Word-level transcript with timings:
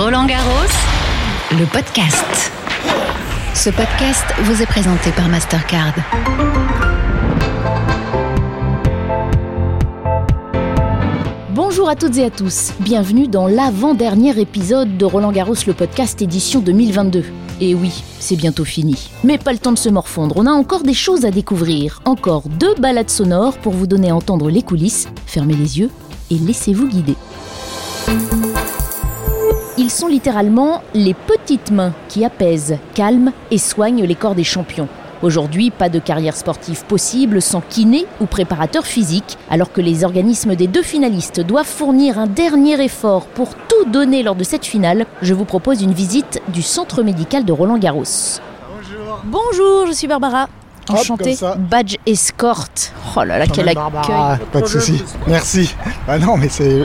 Roland 0.00 0.26
Garros, 0.26 0.70
le 1.50 1.66
podcast. 1.66 2.52
Ce 3.52 3.68
podcast 3.68 4.24
vous 4.42 4.62
est 4.62 4.66
présenté 4.66 5.10
par 5.10 5.28
Mastercard. 5.28 5.92
Bonjour 11.52 11.88
à 11.88 11.96
toutes 11.96 12.16
et 12.16 12.26
à 12.26 12.30
tous, 12.30 12.74
bienvenue 12.78 13.26
dans 13.26 13.48
l'avant-dernier 13.48 14.38
épisode 14.38 14.96
de 14.96 15.04
Roland 15.04 15.32
Garros 15.32 15.56
le 15.66 15.72
podcast 15.72 16.22
édition 16.22 16.60
2022. 16.60 17.24
Et 17.60 17.74
oui, 17.74 18.04
c'est 18.20 18.36
bientôt 18.36 18.64
fini. 18.64 19.10
Mais 19.24 19.36
pas 19.36 19.52
le 19.52 19.58
temps 19.58 19.72
de 19.72 19.78
se 19.78 19.88
morfondre, 19.88 20.36
on 20.36 20.46
a 20.46 20.52
encore 20.52 20.84
des 20.84 20.94
choses 20.94 21.24
à 21.24 21.32
découvrir. 21.32 22.02
Encore 22.04 22.48
deux 22.48 22.76
balades 22.76 23.10
sonores 23.10 23.58
pour 23.58 23.72
vous 23.72 23.88
donner 23.88 24.10
à 24.10 24.14
entendre 24.14 24.48
les 24.48 24.62
coulisses. 24.62 25.08
Fermez 25.26 25.56
les 25.56 25.80
yeux 25.80 25.90
et 26.30 26.38
laissez-vous 26.38 26.86
guider. 26.86 27.16
Ils 29.80 29.90
sont 29.90 30.08
littéralement 30.08 30.82
les 30.92 31.14
petites 31.14 31.70
mains 31.70 31.92
qui 32.08 32.24
apaisent, 32.24 32.78
calment 32.94 33.30
et 33.52 33.58
soignent 33.58 34.04
les 34.04 34.16
corps 34.16 34.34
des 34.34 34.42
champions. 34.42 34.88
Aujourd'hui, 35.22 35.70
pas 35.70 35.88
de 35.88 36.00
carrière 36.00 36.34
sportive 36.34 36.84
possible 36.84 37.40
sans 37.40 37.60
kiné 37.60 38.04
ou 38.20 38.26
préparateur 38.26 38.84
physique, 38.84 39.38
alors 39.48 39.70
que 39.72 39.80
les 39.80 40.02
organismes 40.02 40.56
des 40.56 40.66
deux 40.66 40.82
finalistes 40.82 41.38
doivent 41.38 41.64
fournir 41.64 42.18
un 42.18 42.26
dernier 42.26 42.82
effort 42.82 43.26
pour 43.26 43.54
tout 43.54 43.88
donner 43.88 44.24
lors 44.24 44.34
de 44.34 44.42
cette 44.42 44.66
finale. 44.66 45.06
Je 45.22 45.32
vous 45.32 45.44
propose 45.44 45.80
une 45.80 45.92
visite 45.92 46.42
du 46.48 46.62
centre 46.62 47.04
médical 47.04 47.44
de 47.44 47.52
Roland 47.52 47.78
Garros. 47.78 48.02
Bonjour. 48.02 49.20
Bonjour, 49.26 49.86
je 49.86 49.92
suis 49.92 50.08
Barbara. 50.08 50.48
Enchantée. 50.88 51.36
Badge 51.56 51.96
escorte. 52.04 52.92
Oh 53.16 53.22
là 53.22 53.38
là, 53.38 53.46
quel 53.46 53.68
accueil. 53.68 53.74
Barbara, 53.74 54.38
pas 54.50 54.60
de 54.60 54.66
souci. 54.66 55.04
Merci. 55.28 55.72
Bah 56.06 56.18
non, 56.18 56.36
mais 56.36 56.48
c'est 56.48 56.84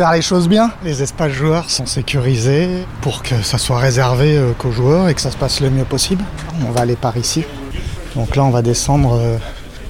faire 0.00 0.12
les 0.12 0.22
choses 0.22 0.48
bien. 0.48 0.70
Les 0.82 1.02
espaces 1.02 1.32
joueurs 1.32 1.68
sont 1.68 1.84
sécurisés 1.84 2.86
pour 3.02 3.22
que 3.22 3.42
ça 3.42 3.58
soit 3.58 3.76
réservé 3.76 4.34
euh, 4.34 4.52
qu'aux 4.56 4.70
joueurs 4.70 5.10
et 5.10 5.14
que 5.14 5.20
ça 5.20 5.30
se 5.30 5.36
passe 5.36 5.60
le 5.60 5.68
mieux 5.68 5.84
possible. 5.84 6.24
On 6.66 6.70
va 6.70 6.80
aller 6.80 6.96
par 6.96 7.18
ici. 7.18 7.44
Donc 8.16 8.34
là, 8.34 8.44
on 8.44 8.48
va 8.48 8.62
descendre 8.62 9.18
euh, 9.20 9.36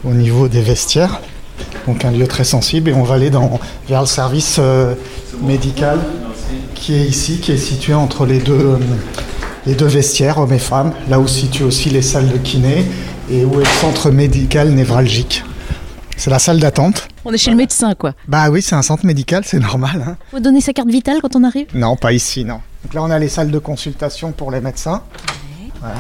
au 0.03 0.13
niveau 0.13 0.49
des 0.49 0.63
vestiaires. 0.63 1.21
Donc 1.87 2.05
un 2.05 2.11
lieu 2.11 2.27
très 2.27 2.43
sensible 2.43 2.91
et 2.91 2.93
on 2.93 3.05
va 3.05 3.15
aller 3.15 3.31
dans, 3.31 3.61
vers 3.89 4.01
le 4.01 4.09
service 4.09 4.57
euh, 4.59 4.97
médical 5.43 6.01
qui 6.75 6.97
est 6.97 7.05
ici, 7.05 7.39
qui 7.39 7.53
est 7.53 7.57
situé 7.57 7.95
entre 7.95 8.27
les 8.27 8.41
deux, 8.41 8.81
les 9.65 9.77
deux 9.77 9.87
vestiaires, 9.87 10.39
hommes 10.39 10.53
et 10.53 10.59
femmes, 10.59 10.93
là 11.09 11.21
où 11.21 11.29
se 11.29 11.43
situent 11.43 11.63
aussi 11.63 11.89
les 11.89 12.03
salles 12.03 12.29
de 12.29 12.39
kiné 12.39 12.85
et 13.31 13.45
où 13.45 13.61
est 13.61 13.65
le 13.65 13.81
centre 13.81 14.11
médical 14.11 14.71
névralgique. 14.71 15.45
C'est 16.21 16.29
la 16.29 16.39
salle 16.39 16.61
d'attente. 16.61 17.09
On 17.25 17.33
est 17.33 17.39
chez 17.39 17.51
le 17.51 17.57
médecin, 17.57 17.95
quoi. 17.95 18.13
Bah 18.29 18.51
oui, 18.51 18.61
c'est 18.61 18.75
un 18.75 18.83
centre 18.83 19.07
médical, 19.07 19.43
c'est 19.47 19.59
normal. 19.59 20.05
hein. 20.07 20.17
Faut 20.31 20.39
donner 20.39 20.61
sa 20.61 20.75
carte 20.75 20.91
vitale 20.91 21.17
quand 21.23 21.35
on 21.35 21.45
arrive 21.45 21.69
Non, 21.73 21.97
pas 21.97 22.13
ici, 22.13 22.45
non. 22.45 22.61
Donc 22.85 22.93
là, 22.93 23.03
on 23.03 23.11
a 23.11 23.19
les 23.19 23.31
salles 23.31 23.51
de 23.51 23.59
consultation 23.59 24.31
pour 24.31 24.51
les 24.51 24.61
médecins. 24.61 25.03
Voilà. 25.81 25.95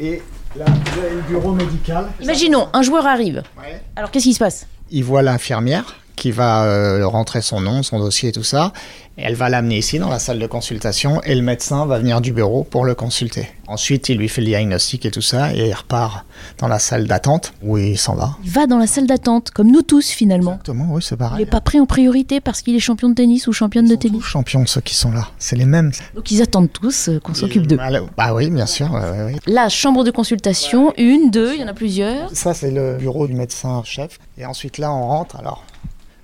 Et 0.00 0.22
là, 0.56 0.64
vous 0.66 0.98
avez 0.98 1.14
le 1.16 1.20
bureau 1.28 1.52
médical. 1.52 2.06
Imaginons, 2.22 2.68
un 2.72 2.80
joueur 2.80 3.06
arrive. 3.06 3.42
Ouais. 3.58 3.82
Alors 3.96 4.10
qu'est-ce 4.10 4.24
qui 4.24 4.32
se 4.32 4.38
passe? 4.38 4.66
Il 4.90 5.04
voit 5.04 5.20
l'infirmière 5.20 5.94
qui 6.16 6.30
va 6.30 6.64
euh, 6.64 7.06
rentrer 7.06 7.42
son 7.42 7.60
nom, 7.60 7.82
son 7.82 7.98
dossier 7.98 8.28
et 8.30 8.32
tout 8.32 8.44
ça. 8.44 8.72
Elle 9.16 9.34
va 9.36 9.48
l'amener 9.48 9.78
ici 9.78 10.00
dans 10.00 10.08
la 10.08 10.18
salle 10.18 10.40
de 10.40 10.46
consultation 10.48 11.22
et 11.22 11.36
le 11.36 11.42
médecin 11.42 11.86
va 11.86 11.98
venir 12.00 12.20
du 12.20 12.32
bureau 12.32 12.64
pour 12.64 12.84
le 12.84 12.96
consulter. 12.96 13.48
Ensuite, 13.68 14.08
il 14.08 14.18
lui 14.18 14.28
fait 14.28 14.40
le 14.40 14.48
diagnostic 14.48 15.06
et 15.06 15.12
tout 15.12 15.22
ça 15.22 15.54
et 15.54 15.68
il 15.68 15.72
repart 15.72 16.24
dans 16.58 16.66
la 16.66 16.80
salle 16.80 17.06
d'attente 17.06 17.52
où 17.62 17.78
il 17.78 17.96
s'en 17.96 18.14
va. 18.16 18.36
Il 18.44 18.50
va 18.50 18.66
dans 18.66 18.78
la 18.78 18.88
salle 18.88 19.06
d'attente, 19.06 19.50
comme 19.52 19.70
nous 19.70 19.82
tous 19.82 20.08
finalement. 20.10 20.52
Exactement, 20.52 20.88
oui, 20.90 21.00
c'est 21.02 21.14
Il 21.14 21.18
pareil. 21.18 21.44
n'est 21.44 21.50
pas 21.50 21.60
pris 21.60 21.78
en 21.78 21.86
priorité 21.86 22.40
parce 22.40 22.60
qu'il 22.62 22.74
est 22.74 22.80
champion 22.80 23.08
de 23.08 23.14
tennis 23.14 23.46
ou 23.46 23.52
championne 23.52 23.84
Ils 23.86 23.90
de 23.90 23.94
sont 23.94 24.00
tous 24.00 24.08
tennis. 24.08 24.24
champions, 24.24 24.66
ceux 24.66 24.80
qui 24.80 24.94
sont 24.96 25.12
là. 25.12 25.28
C'est 25.38 25.56
les 25.56 25.64
mêmes. 25.66 25.92
Donc 26.16 26.32
ils 26.32 26.42
attendent 26.42 26.72
tous 26.72 27.08
euh, 27.08 27.20
qu'on 27.20 27.34
s'occupe 27.34 27.68
d'eux. 27.68 27.78
Bah, 28.16 28.34
oui, 28.34 28.50
bien 28.50 28.66
sûr. 28.66 28.90
ouais, 28.92 29.00
ouais, 29.00 29.24
ouais. 29.26 29.36
La 29.46 29.68
chambre 29.68 30.02
de 30.02 30.10
consultation, 30.10 30.92
une, 30.96 31.30
deux, 31.30 31.54
il 31.54 31.60
y 31.60 31.64
en 31.64 31.68
a 31.68 31.74
plusieurs. 31.74 32.30
Ça, 32.34 32.52
c'est 32.52 32.72
le 32.72 32.96
bureau 32.96 33.28
du 33.28 33.34
médecin-chef. 33.34 34.18
Et 34.38 34.44
ensuite, 34.44 34.78
là, 34.78 34.92
on 34.92 35.06
rentre. 35.06 35.36
Alors, 35.36 35.64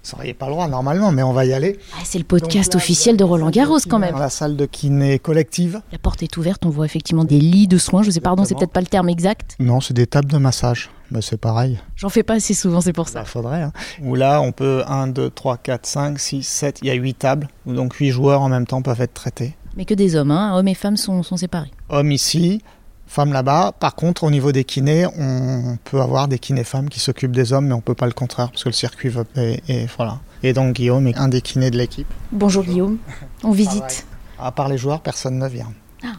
vous 0.04 0.16
n'auriez 0.16 0.34
pas 0.34 0.46
le 0.46 0.52
droit 0.52 0.66
normalement, 0.66 1.12
mais 1.12 1.22
on 1.22 1.32
va 1.32 1.44
y 1.44 1.52
aller. 1.52 1.78
Ah, 1.94 2.02
c'est 2.04 2.18
le 2.18 2.24
podcast 2.24 2.72
Donc 2.72 2.80
là, 2.80 2.84
officiel 2.84 3.16
de 3.16 3.24
Roland 3.24 3.50
Garros 3.50 3.78
quand 3.88 3.98
même. 3.98 4.12
Dans 4.12 4.18
la 4.18 4.30
salle 4.30 4.56
de 4.56 4.66
kiné 4.66 5.18
collective. 5.18 5.82
La 5.92 5.98
porte 5.98 6.22
est 6.22 6.36
ouverte, 6.36 6.64
on 6.64 6.70
voit 6.70 6.86
effectivement 6.86 7.24
des 7.24 7.38
lits 7.38 7.68
de 7.68 7.78
soins. 7.78 8.02
Je 8.02 8.10
sais, 8.10 8.20
pardon, 8.20 8.44
c'est 8.44 8.54
peut-être 8.54 8.72
pas 8.72 8.80
le 8.80 8.86
terme 8.86 9.08
exact. 9.08 9.56
Non, 9.58 9.80
c'est 9.80 9.94
des 9.94 10.06
tables 10.06 10.30
de 10.30 10.38
massage. 10.38 10.90
Mais 11.10 11.22
c'est 11.22 11.36
pareil. 11.36 11.80
J'en 11.96 12.08
fais 12.08 12.22
pas 12.22 12.34
assez 12.34 12.54
souvent, 12.54 12.80
c'est 12.80 12.92
pour 12.92 13.08
ça. 13.08 13.20
Ça 13.20 13.24
faudrait. 13.24 13.62
Hein. 13.62 13.72
Où 14.02 14.14
là, 14.14 14.40
on 14.40 14.52
peut 14.52 14.84
1, 14.86 15.08
2, 15.08 15.30
3, 15.30 15.56
4, 15.56 15.86
5, 15.86 16.18
6, 16.18 16.42
7. 16.44 16.78
Il 16.82 16.88
y 16.88 16.90
a 16.90 16.94
8 16.94 17.14
tables. 17.14 17.48
Donc 17.66 17.94
8 17.94 18.10
joueurs 18.10 18.42
en 18.42 18.48
même 18.48 18.66
temps 18.66 18.80
peuvent 18.80 19.00
être 19.00 19.14
traités. 19.14 19.56
Mais 19.76 19.84
que 19.84 19.94
des 19.94 20.16
hommes, 20.16 20.30
hein. 20.30 20.56
hommes 20.56 20.68
et 20.68 20.74
femmes 20.74 20.96
sont, 20.96 21.22
sont 21.22 21.36
séparés. 21.36 21.70
Hommes 21.88 22.12
ici, 22.12 22.62
femmes 23.10 23.32
là-bas. 23.32 23.72
Par 23.78 23.94
contre, 23.96 24.24
au 24.24 24.30
niveau 24.30 24.52
des 24.52 24.64
kinés, 24.64 25.04
on 25.18 25.76
peut 25.84 26.00
avoir 26.00 26.28
des 26.28 26.38
kinés 26.38 26.64
femmes 26.64 26.88
qui 26.88 27.00
s'occupent 27.00 27.32
des 27.32 27.52
hommes, 27.52 27.66
mais 27.66 27.74
on 27.74 27.80
peut 27.80 27.94
pas 27.94 28.06
le 28.06 28.12
contraire 28.12 28.50
parce 28.50 28.62
que 28.62 28.68
le 28.68 28.74
circuit 28.74 29.08
va. 29.08 29.24
Et, 29.36 29.60
et 29.68 29.86
voilà. 29.96 30.20
Et 30.42 30.52
donc 30.52 30.76
Guillaume 30.76 31.06
est 31.08 31.18
un 31.18 31.28
des 31.28 31.42
kinés 31.42 31.70
de 31.70 31.76
l'équipe. 31.76 32.06
Bonjour 32.30 32.62
Guillaume, 32.62 32.98
on 33.42 33.50
visite. 33.50 34.06
À 34.38 34.52
part 34.52 34.68
les 34.68 34.78
joueurs, 34.78 35.00
personne 35.00 35.38
ne 35.38 35.48
vient. 35.48 35.72
Ah. 36.04 36.14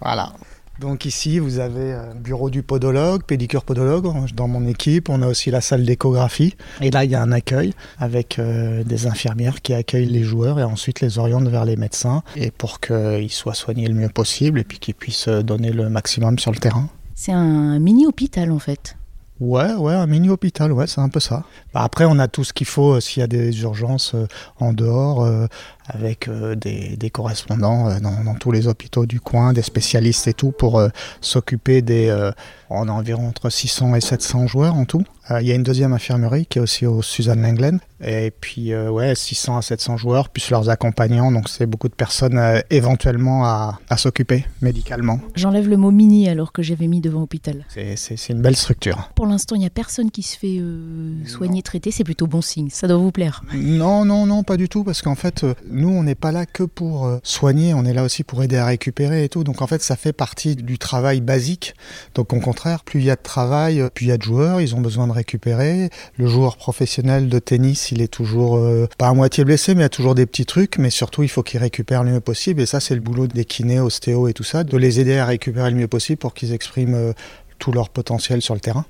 Voilà. 0.00 0.32
Donc 0.80 1.04
ici, 1.04 1.38
vous 1.38 1.58
avez 1.58 1.92
euh, 1.92 2.14
bureau 2.14 2.48
du 2.48 2.62
podologue, 2.62 3.22
pédicure 3.24 3.64
podologue. 3.64 4.10
Dans 4.34 4.48
mon 4.48 4.66
équipe, 4.66 5.10
on 5.10 5.20
a 5.20 5.26
aussi 5.26 5.50
la 5.50 5.60
salle 5.60 5.84
d'échographie. 5.84 6.56
Et 6.80 6.90
là, 6.90 7.04
il 7.04 7.10
y 7.10 7.14
a 7.14 7.20
un 7.20 7.32
accueil 7.32 7.74
avec 7.98 8.38
euh, 8.38 8.82
des 8.82 9.06
infirmières 9.06 9.60
qui 9.60 9.74
accueillent 9.74 10.08
les 10.08 10.22
joueurs 10.22 10.58
et 10.58 10.64
ensuite 10.64 11.02
les 11.02 11.18
orientent 11.18 11.48
vers 11.48 11.66
les 11.66 11.76
médecins 11.76 12.22
et 12.34 12.50
pour 12.50 12.80
qu'ils 12.80 13.30
soient 13.30 13.52
soignés 13.52 13.88
le 13.88 13.94
mieux 13.94 14.08
possible 14.08 14.58
et 14.58 14.64
puis 14.64 14.78
qu'ils 14.78 14.94
puissent 14.94 15.28
euh, 15.28 15.42
donner 15.42 15.70
le 15.70 15.90
maximum 15.90 16.38
sur 16.38 16.50
le 16.50 16.56
terrain. 16.56 16.88
C'est 17.14 17.32
un 17.32 17.78
mini 17.78 18.06
hôpital 18.06 18.50
en 18.50 18.58
fait. 18.58 18.96
Ouais, 19.40 19.72
ouais, 19.72 19.94
un 19.94 20.06
mini 20.06 20.28
hôpital, 20.28 20.70
ouais, 20.70 20.86
c'est 20.86 21.00
un 21.00 21.08
peu 21.08 21.18
ça. 21.18 21.44
Bah, 21.72 21.80
après, 21.82 22.04
on 22.04 22.18
a 22.18 22.28
tout 22.28 22.44
ce 22.44 22.52
qu'il 22.52 22.66
faut 22.66 22.96
euh, 22.96 23.00
s'il 23.00 23.20
y 23.20 23.24
a 23.24 23.26
des 23.26 23.62
urgences 23.62 24.14
euh, 24.14 24.26
en 24.58 24.74
dehors, 24.74 25.24
euh, 25.24 25.46
avec 25.86 26.28
euh, 26.28 26.54
des, 26.54 27.10
correspondants 27.10 27.98
dans, 28.00 28.34
tous 28.34 28.52
les 28.52 28.68
hôpitaux 28.68 29.06
du 29.06 29.18
coin, 29.18 29.54
des 29.54 29.62
spécialistes 29.62 30.28
et 30.28 30.34
tout, 30.34 30.52
pour 30.52 30.82
s'occuper 31.22 31.80
des. 31.80 32.30
on 32.68 32.86
a 32.88 32.92
environ 32.92 33.28
entre 33.28 33.48
600 33.48 33.94
et 33.94 34.00
700 34.02 34.46
joueurs 34.46 34.74
en 34.74 34.84
tout. 34.84 35.04
Euh, 35.30 35.40
Il 35.40 35.46
y 35.48 35.52
a 35.52 35.54
une 35.54 35.62
deuxième 35.62 35.92
infirmerie 35.92 36.46
qui 36.46 36.58
est 36.58 36.62
aussi 36.62 36.86
au 36.86 37.02
Suzanne 37.02 37.42
Lenglen. 37.42 37.80
Et 38.02 38.32
puis, 38.40 38.72
euh, 38.72 38.90
ouais, 38.90 39.14
600 39.14 39.58
à 39.58 39.62
700 39.62 39.96
joueurs, 39.98 40.30
plus 40.30 40.48
leurs 40.50 40.70
accompagnants. 40.70 41.30
Donc, 41.30 41.48
c'est 41.48 41.66
beaucoup 41.66 41.88
de 41.88 41.94
personnes 41.94 42.38
euh, 42.38 42.60
éventuellement 42.70 43.44
à, 43.44 43.78
à 43.90 43.96
s'occuper 43.98 44.46
médicalement. 44.62 45.20
J'enlève 45.34 45.68
le 45.68 45.76
mot 45.76 45.90
mini 45.90 46.28
alors 46.28 46.52
que 46.52 46.62
j'avais 46.62 46.86
mis 46.86 47.00
devant 47.00 47.22
hôpital. 47.22 47.64
C'est- 47.68 48.28
une 48.30 48.42
belle 48.42 48.56
structure. 48.56 49.10
Pour 49.16 49.26
l'instant, 49.26 49.56
il 49.56 49.60
n'y 49.60 49.66
a 49.66 49.70
personne 49.70 50.10
qui 50.10 50.22
se 50.22 50.36
fait 50.38 50.58
euh, 50.60 51.14
soigner, 51.26 51.62
traiter, 51.62 51.90
c'est 51.90 52.04
plutôt 52.04 52.26
bon 52.26 52.40
signe, 52.42 52.68
ça 52.70 52.86
doit 52.86 52.96
vous 52.98 53.10
plaire. 53.12 53.42
Non, 53.54 54.04
non, 54.04 54.24
non, 54.26 54.42
pas 54.44 54.56
du 54.56 54.68
tout, 54.68 54.84
parce 54.84 55.02
qu'en 55.02 55.14
fait, 55.14 55.44
nous, 55.70 55.88
on 55.88 56.02
n'est 56.04 56.14
pas 56.14 56.30
là 56.32 56.46
que 56.46 56.62
pour 56.62 57.10
soigner, 57.22 57.74
on 57.74 57.84
est 57.84 57.92
là 57.92 58.04
aussi 58.04 58.22
pour 58.24 58.42
aider 58.42 58.56
à 58.56 58.66
récupérer 58.66 59.24
et 59.24 59.28
tout. 59.28 59.42
Donc 59.42 59.62
en 59.62 59.66
fait, 59.66 59.82
ça 59.82 59.96
fait 59.96 60.12
partie 60.12 60.54
du 60.56 60.78
travail 60.78 61.20
basique. 61.20 61.74
Donc 62.14 62.32
au 62.32 62.40
contraire, 62.40 62.84
plus 62.84 63.00
il 63.00 63.06
y 63.06 63.10
a 63.10 63.16
de 63.16 63.22
travail, 63.22 63.82
plus 63.94 64.06
il 64.06 64.08
y 64.08 64.12
a 64.12 64.16
de 64.18 64.22
joueurs, 64.22 64.60
ils 64.60 64.74
ont 64.74 64.80
besoin 64.80 65.06
de 65.06 65.12
récupérer. 65.20 65.90
Le 66.16 66.26
joueur 66.26 66.56
professionnel 66.56 67.28
de 67.28 67.38
tennis, 67.38 67.92
il 67.92 68.00
est 68.02 68.08
toujours 68.08 68.56
euh, 68.56 68.88
pas 68.98 69.08
à 69.08 69.14
moitié 69.14 69.44
blessé, 69.44 69.74
mais 69.74 69.80
il 69.80 69.84
y 69.84 69.86
a 69.86 69.90
toujours 69.90 70.14
des 70.14 70.26
petits 70.26 70.46
trucs, 70.46 70.78
mais 70.78 70.90
surtout, 70.90 71.22
il 71.22 71.28
faut 71.28 71.42
qu'il 71.42 71.60
récupère 71.60 72.02
le 72.04 72.12
mieux 72.12 72.20
possible. 72.20 72.60
Et 72.62 72.66
ça, 72.66 72.80
c'est 72.80 72.94
le 72.94 73.00
boulot 73.00 73.26
des 73.26 73.44
kinés, 73.44 73.80
ostéos 73.80 74.28
et 74.28 74.32
tout 74.32 74.44
ça, 74.44 74.64
de 74.64 74.76
les 74.76 74.98
aider 75.00 75.18
à 75.18 75.26
récupérer 75.26 75.70
le 75.70 75.76
mieux 75.76 75.88
possible 75.88 76.18
pour 76.18 76.34
qu'ils 76.34 76.52
expriment 76.52 76.94
euh, 76.94 77.12
tout 77.58 77.72
leur 77.72 77.90
potentiel 77.90 78.42
sur 78.42 78.54
le 78.54 78.60
terrain. 78.60 78.84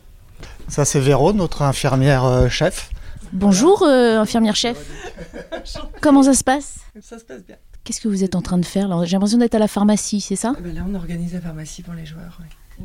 Ça, 0.68 0.84
c'est 0.84 1.00
Véro, 1.00 1.32
notre 1.32 1.62
infirmière 1.62 2.24
euh, 2.24 2.48
chef. 2.48 2.90
Bonjour, 3.32 3.82
euh, 3.82 4.18
infirmière 4.18 4.56
chef. 4.56 4.78
Comment 6.00 6.22
ça 6.22 6.34
se 6.34 6.44
passe? 6.44 6.78
Ça 7.02 7.18
se 7.18 7.24
passe 7.24 7.44
bien. 7.44 7.56
Qu'est-ce 7.84 8.00
que 8.00 8.08
vous 8.08 8.24
êtes 8.24 8.34
en 8.34 8.42
train 8.42 8.58
de 8.58 8.64
faire 8.64 9.04
J'ai 9.04 9.12
l'impression 9.12 9.38
d'être 9.38 9.54
à 9.54 9.58
la 9.58 9.68
pharmacie, 9.68 10.20
c'est 10.20 10.36
ça? 10.36 10.54
Eh 10.58 10.62
ben 10.62 10.74
là, 10.74 10.82
on 10.88 10.94
organise 10.94 11.32
la 11.32 11.40
pharmacie 11.40 11.82
pour 11.82 11.94
les 11.94 12.06
joueurs. 12.06 12.38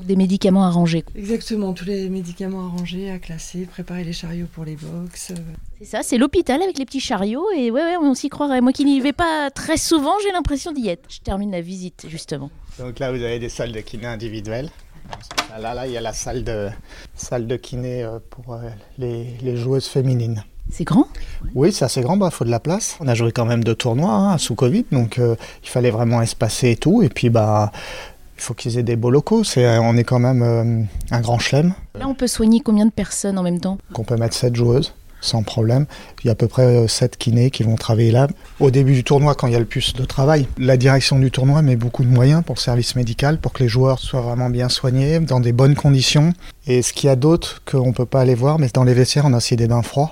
Des 0.03 0.15
médicaments 0.15 0.65
à 0.65 0.69
ranger. 0.69 1.03
Exactement, 1.15 1.73
tous 1.73 1.85
les 1.85 2.09
médicaments 2.09 2.65
à 2.65 2.67
ranger, 2.67 3.09
à 3.09 3.17
classer, 3.17 3.65
préparer 3.65 4.03
les 4.03 4.13
chariots 4.13 4.47
pour 4.53 4.65
les 4.65 4.75
box. 4.75 5.33
C'est 5.79 5.85
ça, 5.85 6.03
c'est 6.03 6.17
l'hôpital 6.17 6.61
avec 6.61 6.77
les 6.77 6.85
petits 6.85 6.99
chariots 6.99 7.45
et 7.55 7.71
ouais, 7.71 7.81
ouais, 7.81 7.97
on 7.97 8.13
s'y 8.13 8.29
croirait. 8.29 8.61
Moi 8.61 8.71
qui 8.71 8.85
n'y 8.85 8.99
vais 8.99 9.13
pas 9.13 9.49
très 9.51 9.77
souvent, 9.77 10.13
j'ai 10.23 10.31
l'impression 10.31 10.73
d'y 10.73 10.89
être. 10.89 11.03
Je 11.09 11.19
termine 11.19 11.51
la 11.51 11.61
visite 11.61 12.05
justement. 12.09 12.51
Donc 12.77 12.99
là, 12.99 13.11
vous 13.11 13.23
avez 13.23 13.39
des 13.39 13.49
salles 13.49 13.71
de 13.71 13.79
kiné 13.79 14.05
individuelles. 14.05 14.69
Là, 15.59 15.73
là, 15.73 15.87
il 15.87 15.93
y 15.93 15.97
a 15.97 16.01
la 16.01 16.13
salle 16.13 16.43
de, 16.43 16.69
salle 17.15 17.47
de 17.47 17.55
kiné 17.55 18.03
euh, 18.03 18.19
pour 18.29 18.53
euh, 18.53 18.69
les, 18.97 19.37
les 19.41 19.55
joueuses 19.55 19.87
féminines. 19.87 20.43
C'est 20.69 20.83
grand? 20.83 21.07
Oui, 21.53 21.71
c'est 21.71 21.85
assez 21.85 22.01
grand, 22.01 22.17
il 22.25 22.31
faut 22.31 22.43
de 22.43 22.49
la 22.49 22.59
place. 22.59 22.97
On 22.99 23.07
a 23.07 23.13
joué 23.13 23.31
quand 23.31 23.45
même 23.45 23.63
deux 23.63 23.75
tournois 23.75 24.11
hein, 24.11 24.37
sous 24.39 24.55
Covid, 24.55 24.85
donc 24.91 25.19
euh, 25.19 25.35
il 25.63 25.69
fallait 25.69 25.91
vraiment 25.91 26.21
espacer 26.21 26.71
et 26.71 26.75
tout. 26.75 27.03
Et 27.03 27.09
puis, 27.09 27.29
bah, 27.29 27.71
il 28.37 28.41
faut 28.41 28.53
qu'ils 28.53 28.77
aient 28.77 28.83
des 28.83 28.95
beaux 28.95 29.09
locaux. 29.09 29.43
C'est, 29.43 29.65
euh, 29.65 29.81
on 29.81 29.97
est 29.97 30.03
quand 30.03 30.19
même 30.19 30.43
euh, 30.43 30.83
un 31.11 31.21
grand 31.21 31.39
chelem, 31.39 31.73
Là, 31.97 32.07
on 32.07 32.13
peut 32.13 32.27
soigner 32.27 32.59
combien 32.59 32.85
de 32.85 32.91
personnes 32.91 33.37
en 33.37 33.43
même 33.43 33.59
temps? 33.59 33.77
Qu'on 33.93 34.03
peut 34.03 34.17
mettre 34.17 34.35
sept 34.35 34.55
joueuses. 34.55 34.93
Sans 35.25 35.43
problème. 35.43 35.85
Il 36.23 36.27
y 36.27 36.29
a 36.29 36.33
à 36.33 36.35
peu 36.35 36.47
près 36.47 36.87
7 36.87 37.17
kinés 37.17 37.51
qui 37.51 37.63
vont 37.63 37.75
travailler 37.75 38.11
là. 38.11 38.27
Au 38.59 38.71
début 38.71 38.93
du 38.93 39.03
tournoi, 39.03 39.35
quand 39.35 39.47
il 39.47 39.53
y 39.53 39.55
a 39.55 39.59
le 39.59 39.65
plus 39.65 39.93
de 39.93 40.05
travail, 40.05 40.47
la 40.57 40.77
direction 40.77 41.19
du 41.19 41.31
tournoi 41.31 41.61
met 41.61 41.75
beaucoup 41.75 42.03
de 42.03 42.09
moyens 42.09 42.43
pour 42.43 42.55
le 42.55 42.59
service 42.61 42.95
médical, 42.95 43.39
pour 43.39 43.53
que 43.53 43.63
les 43.63 43.69
joueurs 43.69 43.99
soient 43.99 44.21
vraiment 44.21 44.49
bien 44.49 44.69
soignés, 44.69 45.19
dans 45.19 45.39
des 45.39 45.51
bonnes 45.51 45.75
conditions. 45.75 46.33
Et 46.67 46.81
ce 46.81 46.93
qu'il 46.93 47.07
y 47.07 47.11
a 47.11 47.15
d'autre 47.15 47.61
qu'on 47.69 47.87
ne 47.87 47.93
peut 47.93 48.05
pas 48.05 48.21
aller 48.21 48.33
voir, 48.33 48.57
mais 48.57 48.69
dans 48.73 48.83
les 48.83 48.93
vestiaires, 48.93 49.25
on 49.25 49.33
a 49.33 49.37
aussi 49.37 49.55
des 49.55 49.67
bains 49.67 49.83
froids 49.83 50.11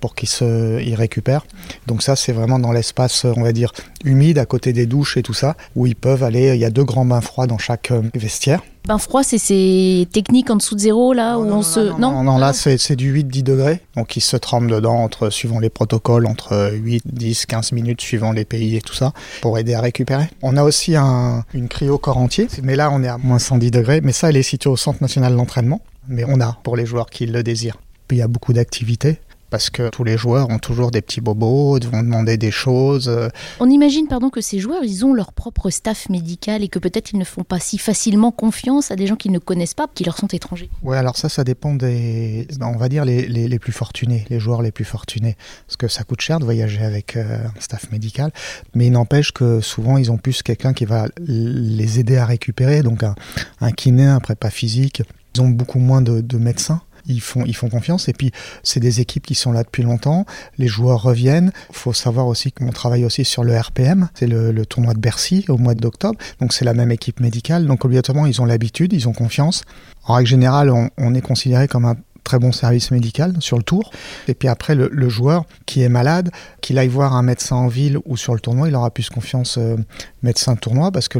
pour 0.00 0.14
qu'ils 0.14 0.28
se, 0.28 0.94
récupèrent. 0.94 1.46
Donc 1.86 2.02
ça, 2.02 2.16
c'est 2.16 2.32
vraiment 2.32 2.58
dans 2.58 2.72
l'espace, 2.72 3.24
on 3.24 3.42
va 3.42 3.52
dire, 3.52 3.72
humide, 4.04 4.38
à 4.38 4.46
côté 4.46 4.72
des 4.72 4.86
douches 4.86 5.16
et 5.16 5.22
tout 5.22 5.34
ça, 5.34 5.56
où 5.74 5.86
ils 5.86 5.96
peuvent 5.96 6.22
aller. 6.22 6.54
Il 6.54 6.60
y 6.60 6.64
a 6.64 6.70
deux 6.70 6.84
grands 6.84 7.04
bains 7.04 7.20
froids 7.20 7.46
dans 7.46 7.58
chaque 7.58 7.90
euh, 7.90 8.02
vestiaire. 8.14 8.62
Bain 8.86 8.98
froid, 8.98 9.24
c'est 9.24 9.38
ces 9.38 10.06
techniques 10.12 10.48
en 10.48 10.54
dessous 10.54 10.76
de 10.76 10.80
zéro, 10.80 11.12
là, 11.12 11.34
non, 11.34 11.40
où 11.40 11.44
non, 11.46 11.56
on 11.56 11.62
se... 11.62 11.80
Non, 11.98 12.22
non, 12.22 12.38
là, 12.38 12.52
c'est 12.52 12.94
du 12.94 13.20
8-10 13.20 13.42
degrés. 13.42 13.80
Donc, 13.96 14.16
ils 14.16 14.20
se 14.20 14.36
trempent 14.36 14.68
dedans, 14.68 14.94
entre, 14.94 15.28
suivant 15.30 15.58
les 15.58 15.70
protocoles, 15.70 16.24
entre 16.24 16.70
8, 16.72 17.02
10, 17.04 17.46
15 17.46 17.72
minutes, 17.72 18.00
suivant 18.00 18.30
les 18.30 18.44
pays 18.44 18.76
et 18.76 18.80
tout 18.80 18.94
ça, 18.94 19.12
pour 19.42 19.58
aider 19.58 19.74
à 19.74 19.80
récupérer. 19.80 20.28
On 20.40 20.56
a 20.56 20.62
aussi 20.62 20.94
un, 20.94 21.42
une 21.52 21.66
cryo 21.66 21.98
corps 21.98 22.18
entier, 22.18 22.46
mais 22.62 22.76
là, 22.76 22.92
on 22.92 23.02
est 23.02 23.08
à 23.08 23.18
moins 23.18 23.40
110 23.40 23.72
degrés. 23.72 24.00
Mais 24.02 24.12
ça, 24.12 24.28
elle 24.28 24.36
est 24.36 24.44
située 24.44 24.70
au 24.70 24.76
Centre 24.76 25.02
national 25.02 25.34
d'entraînement. 25.34 25.80
Mais 26.06 26.22
on 26.28 26.40
a 26.40 26.56
pour 26.62 26.76
les 26.76 26.86
joueurs 26.86 27.10
qui 27.10 27.26
le 27.26 27.42
désirent. 27.42 27.78
Puis, 28.06 28.18
il 28.18 28.20
y 28.20 28.22
a 28.22 28.28
beaucoup 28.28 28.52
d'activités 28.52 29.18
parce 29.56 29.70
que 29.70 29.88
tous 29.88 30.04
les 30.04 30.18
joueurs 30.18 30.50
ont 30.50 30.58
toujours 30.58 30.90
des 30.90 31.00
petits 31.00 31.22
bobos, 31.22 31.80
vont 31.90 32.02
demander 32.02 32.36
des 32.36 32.50
choses. 32.50 33.10
On 33.58 33.70
imagine 33.70 34.06
pardon 34.06 34.28
que 34.28 34.42
ces 34.42 34.58
joueurs, 34.58 34.84
ils 34.84 35.06
ont 35.06 35.14
leur 35.14 35.32
propre 35.32 35.70
staff 35.70 36.10
médical 36.10 36.62
et 36.62 36.68
que 36.68 36.78
peut-être 36.78 37.12
ils 37.12 37.18
ne 37.18 37.24
font 37.24 37.42
pas 37.42 37.58
si 37.58 37.78
facilement 37.78 38.32
confiance 38.32 38.90
à 38.90 38.96
des 38.96 39.06
gens 39.06 39.16
qu'ils 39.16 39.32
ne 39.32 39.38
connaissent 39.38 39.72
pas, 39.72 39.86
qui 39.94 40.04
leur 40.04 40.18
sont 40.18 40.26
étrangers. 40.26 40.68
Ouais, 40.82 40.98
alors 40.98 41.16
ça, 41.16 41.30
ça 41.30 41.42
dépend 41.42 41.72
des, 41.72 42.46
ben, 42.60 42.66
on 42.66 42.76
va 42.76 42.90
dire 42.90 43.06
les, 43.06 43.26
les, 43.26 43.48
les, 43.48 43.58
plus 43.58 43.72
fortunés, 43.72 44.26
les 44.28 44.38
joueurs 44.38 44.60
les 44.60 44.72
plus 44.72 44.84
fortunés, 44.84 45.38
parce 45.66 45.78
que 45.78 45.88
ça 45.88 46.04
coûte 46.04 46.20
cher 46.20 46.38
de 46.38 46.44
voyager 46.44 46.84
avec 46.84 47.16
euh, 47.16 47.46
un 47.46 47.60
staff 47.62 47.90
médical, 47.90 48.32
mais 48.74 48.88
il 48.88 48.92
n'empêche 48.92 49.32
que 49.32 49.62
souvent 49.62 49.96
ils 49.96 50.12
ont 50.12 50.18
plus 50.18 50.42
quelqu'un 50.42 50.74
qui 50.74 50.84
va 50.84 51.08
les 51.18 51.98
aider 51.98 52.18
à 52.18 52.26
récupérer, 52.26 52.82
donc 52.82 53.02
un, 53.04 53.14
un 53.62 53.72
kiné, 53.72 54.04
un 54.04 54.20
prépa 54.20 54.50
physique. 54.50 55.02
Ils 55.34 55.40
ont 55.40 55.48
beaucoup 55.48 55.78
moins 55.78 56.02
de, 56.02 56.20
de 56.20 56.36
médecins 56.36 56.82
ils 57.08 57.20
font, 57.20 57.44
ils 57.46 57.56
font 57.56 57.68
confiance. 57.68 58.08
Et 58.08 58.12
puis, 58.12 58.32
c'est 58.62 58.80
des 58.80 59.00
équipes 59.00 59.26
qui 59.26 59.34
sont 59.34 59.52
là 59.52 59.62
depuis 59.62 59.82
longtemps. 59.82 60.26
Les 60.58 60.68
joueurs 60.68 61.02
reviennent. 61.02 61.52
Il 61.70 61.76
faut 61.76 61.92
savoir 61.92 62.26
aussi 62.26 62.52
qu'on 62.52 62.70
travaille 62.70 63.04
aussi 63.04 63.24
sur 63.24 63.44
le 63.44 63.58
RPM. 63.58 64.08
C'est 64.14 64.26
le, 64.26 64.66
tournoi 64.66 64.94
de 64.94 64.98
Bercy 64.98 65.44
au 65.48 65.58
mois 65.58 65.74
d'octobre. 65.74 66.18
Donc, 66.40 66.52
c'est 66.52 66.64
la 66.64 66.74
même 66.74 66.90
équipe 66.90 67.20
médicale. 67.20 67.66
Donc, 67.66 67.84
obligatoirement, 67.84 68.26
ils 68.26 68.40
ont 68.40 68.46
l'habitude, 68.46 68.92
ils 68.92 69.08
ont 69.08 69.12
confiance. 69.12 69.62
En 70.04 70.14
règle 70.14 70.28
générale, 70.28 70.70
on, 70.70 71.14
est 71.14 71.20
considéré 71.20 71.68
comme 71.68 71.84
un 71.84 71.96
très 72.24 72.38
bon 72.40 72.50
service 72.50 72.90
médical 72.90 73.34
sur 73.38 73.56
le 73.56 73.62
tour. 73.62 73.92
Et 74.26 74.34
puis 74.34 74.48
après, 74.48 74.74
le, 74.74 75.08
joueur 75.08 75.44
qui 75.64 75.82
est 75.82 75.88
malade, 75.88 76.30
qu'il 76.60 76.78
aille 76.78 76.88
voir 76.88 77.14
un 77.14 77.22
médecin 77.22 77.54
en 77.54 77.68
ville 77.68 77.98
ou 78.04 78.16
sur 78.16 78.34
le 78.34 78.40
tournoi, 78.40 78.68
il 78.68 78.74
aura 78.74 78.90
plus 78.90 79.08
confiance 79.08 79.58
euh, 79.58 79.76
médecin 80.22 80.56
tournoi 80.56 80.90
parce 80.90 81.08
que 81.08 81.18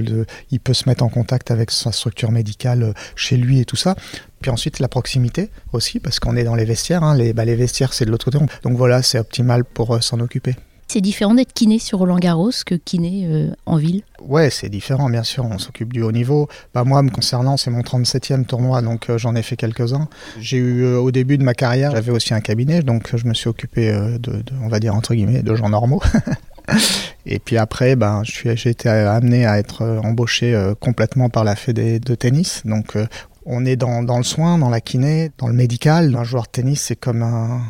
il 0.50 0.60
peut 0.60 0.74
se 0.74 0.88
mettre 0.88 1.04
en 1.04 1.08
contact 1.08 1.52
avec 1.52 1.70
sa 1.70 1.92
structure 1.92 2.32
médicale 2.32 2.82
euh, 2.82 2.92
chez 3.14 3.36
lui 3.36 3.60
et 3.60 3.64
tout 3.64 3.76
ça. 3.76 3.94
Puis 4.46 4.52
ensuite, 4.52 4.78
la 4.78 4.86
proximité 4.86 5.50
aussi, 5.72 5.98
parce 5.98 6.20
qu'on 6.20 6.36
est 6.36 6.44
dans 6.44 6.54
les 6.54 6.64
vestiaires. 6.64 7.02
Hein. 7.02 7.16
Les, 7.16 7.32
bah, 7.32 7.44
les 7.44 7.56
vestiaires, 7.56 7.92
c'est 7.92 8.04
de 8.04 8.12
l'autre 8.12 8.30
côté. 8.30 8.38
Donc 8.62 8.76
voilà, 8.76 9.02
c'est 9.02 9.18
optimal 9.18 9.64
pour 9.64 9.96
euh, 9.96 10.00
s'en 10.00 10.20
occuper. 10.20 10.54
C'est 10.86 11.00
différent 11.00 11.34
d'être 11.34 11.52
kiné 11.52 11.80
sur 11.80 11.98
Roland 11.98 12.20
Garros 12.20 12.52
que 12.64 12.76
kiné 12.76 13.26
euh, 13.28 13.50
en 13.66 13.76
ville? 13.76 14.02
Ouais, 14.20 14.50
c'est 14.50 14.68
différent, 14.68 15.10
bien 15.10 15.24
sûr. 15.24 15.44
On 15.44 15.58
s'occupe 15.58 15.92
du 15.92 16.00
haut 16.02 16.12
niveau. 16.12 16.48
Bah, 16.74 16.84
moi, 16.84 17.02
me 17.02 17.10
concernant, 17.10 17.56
c'est 17.56 17.72
mon 17.72 17.80
37e 17.80 18.44
tournoi, 18.44 18.82
donc 18.82 19.10
euh, 19.10 19.18
j'en 19.18 19.34
ai 19.34 19.42
fait 19.42 19.56
quelques-uns. 19.56 20.08
J'ai 20.38 20.58
eu, 20.58 20.84
euh, 20.84 20.98
au 20.98 21.10
début 21.10 21.38
de 21.38 21.42
ma 21.42 21.54
carrière, 21.54 21.90
j'avais 21.90 22.12
aussi 22.12 22.34
un 22.34 22.40
cabinet, 22.40 22.82
donc 22.82 23.16
je 23.16 23.26
me 23.26 23.34
suis 23.34 23.48
occupé 23.48 23.90
de, 23.90 24.18
de, 24.18 24.44
on 24.62 24.68
va 24.68 24.78
dire, 24.78 24.94
entre 24.94 25.14
guillemets, 25.14 25.42
de 25.42 25.56
gens 25.56 25.70
normaux. 25.70 26.00
Et 27.26 27.40
puis 27.40 27.56
après, 27.56 27.96
ben, 27.96 28.22
j'ai 28.24 28.70
été 28.70 28.88
amené 28.88 29.44
à 29.44 29.58
être 29.58 29.84
embauché 30.04 30.72
complètement 30.78 31.30
par 31.30 31.42
la 31.42 31.56
Fédé 31.56 31.98
de 31.98 32.14
tennis. 32.14 32.62
Donc, 32.64 32.96
on 33.46 33.64
est 33.64 33.76
dans, 33.76 34.02
dans 34.02 34.18
le 34.18 34.24
soin, 34.24 34.58
dans 34.58 34.68
la 34.68 34.80
kiné, 34.80 35.30
dans 35.38 35.46
le 35.46 35.54
médical. 35.54 36.14
Un 36.16 36.24
joueur 36.24 36.42
de 36.42 36.48
tennis, 36.48 36.82
c'est 36.82 36.96
comme 36.96 37.22
un, 37.22 37.62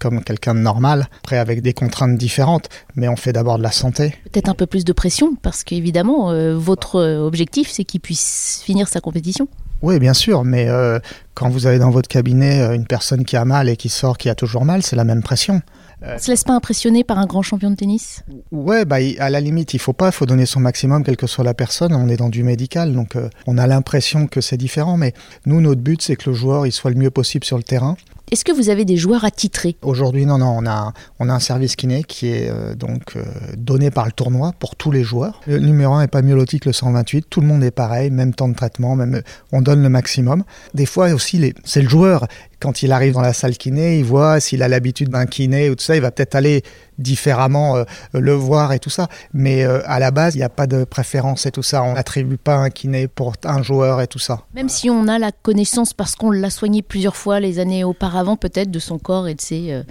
comme 0.00 0.24
quelqu'un 0.24 0.54
de 0.54 0.60
normal, 0.60 1.08
après 1.22 1.38
avec 1.38 1.62
des 1.62 1.74
contraintes 1.74 2.16
différentes, 2.16 2.68
mais 2.96 3.08
on 3.08 3.16
fait 3.16 3.32
d'abord 3.32 3.58
de 3.58 3.62
la 3.62 3.70
santé. 3.70 4.14
Peut-être 4.32 4.48
un 4.48 4.54
peu 4.54 4.66
plus 4.66 4.84
de 4.84 4.92
pression, 4.92 5.36
parce 5.40 5.62
qu'évidemment, 5.62 6.30
euh, 6.30 6.56
votre 6.56 7.00
objectif, 7.00 7.70
c'est 7.70 7.84
qu'il 7.84 8.00
puisse 8.00 8.62
finir 8.64 8.88
sa 8.88 9.00
compétition. 9.00 9.46
Oui, 9.82 9.98
bien 9.98 10.14
sûr, 10.14 10.44
mais 10.44 10.68
euh, 10.68 10.98
quand 11.34 11.48
vous 11.48 11.66
avez 11.66 11.78
dans 11.78 11.90
votre 11.90 12.08
cabinet 12.08 12.74
une 12.74 12.86
personne 12.86 13.24
qui 13.24 13.36
a 13.36 13.44
mal 13.44 13.68
et 13.68 13.76
qui 13.76 13.88
sort, 13.88 14.16
qui 14.16 14.28
a 14.28 14.34
toujours 14.34 14.64
mal, 14.64 14.82
c'est 14.82 14.96
la 14.96 15.04
même 15.04 15.22
pression. 15.22 15.60
Euh, 16.04 16.18
se 16.18 16.30
laisse 16.30 16.44
pas 16.44 16.54
impressionner 16.54 17.04
par 17.04 17.18
un 17.18 17.26
grand 17.26 17.42
champion 17.42 17.70
de 17.70 17.76
tennis? 17.76 18.24
Ouais, 18.50 18.84
bah, 18.84 18.96
à 19.18 19.30
la 19.30 19.40
limite, 19.40 19.74
il 19.74 19.78
faut 19.78 19.92
pas, 19.92 20.08
il 20.08 20.12
faut 20.12 20.26
donner 20.26 20.46
son 20.46 20.60
maximum, 20.60 21.04
quelle 21.04 21.16
que 21.16 21.26
soit 21.26 21.44
la 21.44 21.54
personne. 21.54 21.94
On 21.94 22.08
est 22.08 22.16
dans 22.16 22.28
du 22.28 22.42
médical, 22.42 22.92
donc 22.92 23.16
euh, 23.16 23.28
on 23.46 23.56
a 23.58 23.66
l'impression 23.66 24.26
que 24.26 24.40
c'est 24.40 24.56
différent, 24.56 24.96
mais 24.96 25.14
nous, 25.46 25.60
notre 25.60 25.80
but, 25.80 26.02
c'est 26.02 26.16
que 26.16 26.30
le 26.30 26.34
joueur 26.34 26.66
il 26.66 26.72
soit 26.72 26.90
le 26.90 26.96
mieux 26.96 27.10
possible 27.10 27.44
sur 27.44 27.56
le 27.56 27.62
terrain. 27.62 27.96
Est-ce 28.32 28.46
que 28.46 28.52
vous 28.52 28.70
avez 28.70 28.86
des 28.86 28.96
joueurs 28.96 29.26
attitrés 29.26 29.76
Aujourd'hui, 29.82 30.24
non, 30.24 30.38
non, 30.38 30.56
on 30.58 30.66
a, 30.66 30.94
on 31.18 31.28
a 31.28 31.34
un 31.34 31.38
service 31.38 31.76
kiné 31.76 32.02
qui 32.02 32.28
est 32.28 32.48
euh, 32.48 32.74
donc 32.74 33.14
euh, 33.14 33.24
donné 33.58 33.90
par 33.90 34.06
le 34.06 34.12
tournoi 34.12 34.54
pour 34.58 34.74
tous 34.74 34.90
les 34.90 35.04
joueurs. 35.04 35.42
Le 35.46 35.58
numéro 35.58 35.92
1 35.92 36.04
est 36.04 36.08
pas 36.08 36.22
mieux 36.22 36.42
que 36.42 36.70
le 36.70 36.72
128, 36.72 37.26
tout 37.28 37.42
le 37.42 37.46
monde 37.46 37.62
est 37.62 37.70
pareil, 37.70 38.10
même 38.10 38.32
temps 38.32 38.48
de 38.48 38.54
traitement, 38.54 38.96
même 38.96 39.20
on 39.52 39.60
donne 39.60 39.82
le 39.82 39.90
maximum. 39.90 40.44
Des 40.72 40.86
fois 40.86 41.12
aussi, 41.12 41.52
c'est 41.64 41.82
le 41.82 41.90
joueur 41.90 42.26
quand 42.58 42.82
il 42.82 42.92
arrive 42.92 43.12
dans 43.12 43.20
la 43.20 43.32
salle 43.32 43.58
kiné, 43.58 43.98
il 43.98 44.04
voit 44.04 44.40
s'il 44.40 44.62
a 44.62 44.68
l'habitude 44.68 45.10
d'un 45.10 45.26
kiné 45.26 45.68
ou 45.68 45.74
tout 45.74 45.84
ça, 45.84 45.96
il 45.96 46.00
va 46.00 46.10
peut-être 46.10 46.36
aller 46.36 46.62
différemment 47.02 47.76
euh, 47.76 47.84
le 48.14 48.32
voir 48.32 48.72
et 48.72 48.78
tout 48.78 48.90
ça. 48.90 49.08
Mais 49.34 49.64
euh, 49.64 49.80
à 49.86 49.98
la 49.98 50.10
base, 50.10 50.34
il 50.34 50.38
n'y 50.38 50.44
a 50.44 50.48
pas 50.48 50.66
de 50.66 50.84
préférence 50.84 51.46
et 51.46 51.50
tout 51.50 51.62
ça. 51.62 51.82
On 51.82 51.94
n'attribue 51.94 52.36
pas 52.36 52.56
un 52.56 52.70
kiné 52.70 53.08
pour 53.08 53.34
un 53.44 53.62
joueur 53.62 54.00
et 54.00 54.06
tout 54.06 54.18
ça. 54.18 54.42
Même 54.54 54.68
si 54.68 54.88
on 54.88 55.08
a 55.08 55.18
la 55.18 55.32
connaissance 55.32 55.92
parce 55.92 56.14
qu'on 56.14 56.30
l'a 56.30 56.50
soigné 56.50 56.82
plusieurs 56.82 57.16
fois 57.16 57.40
les 57.40 57.58
années 57.58 57.84
auparavant, 57.84 58.36
peut-être 58.36 58.70
de 58.70 58.78
son 58.78 58.98
corps 58.98 59.28
et 59.28 59.34
de 59.34 59.40
ses, 59.40 59.72
euh, 59.72 59.82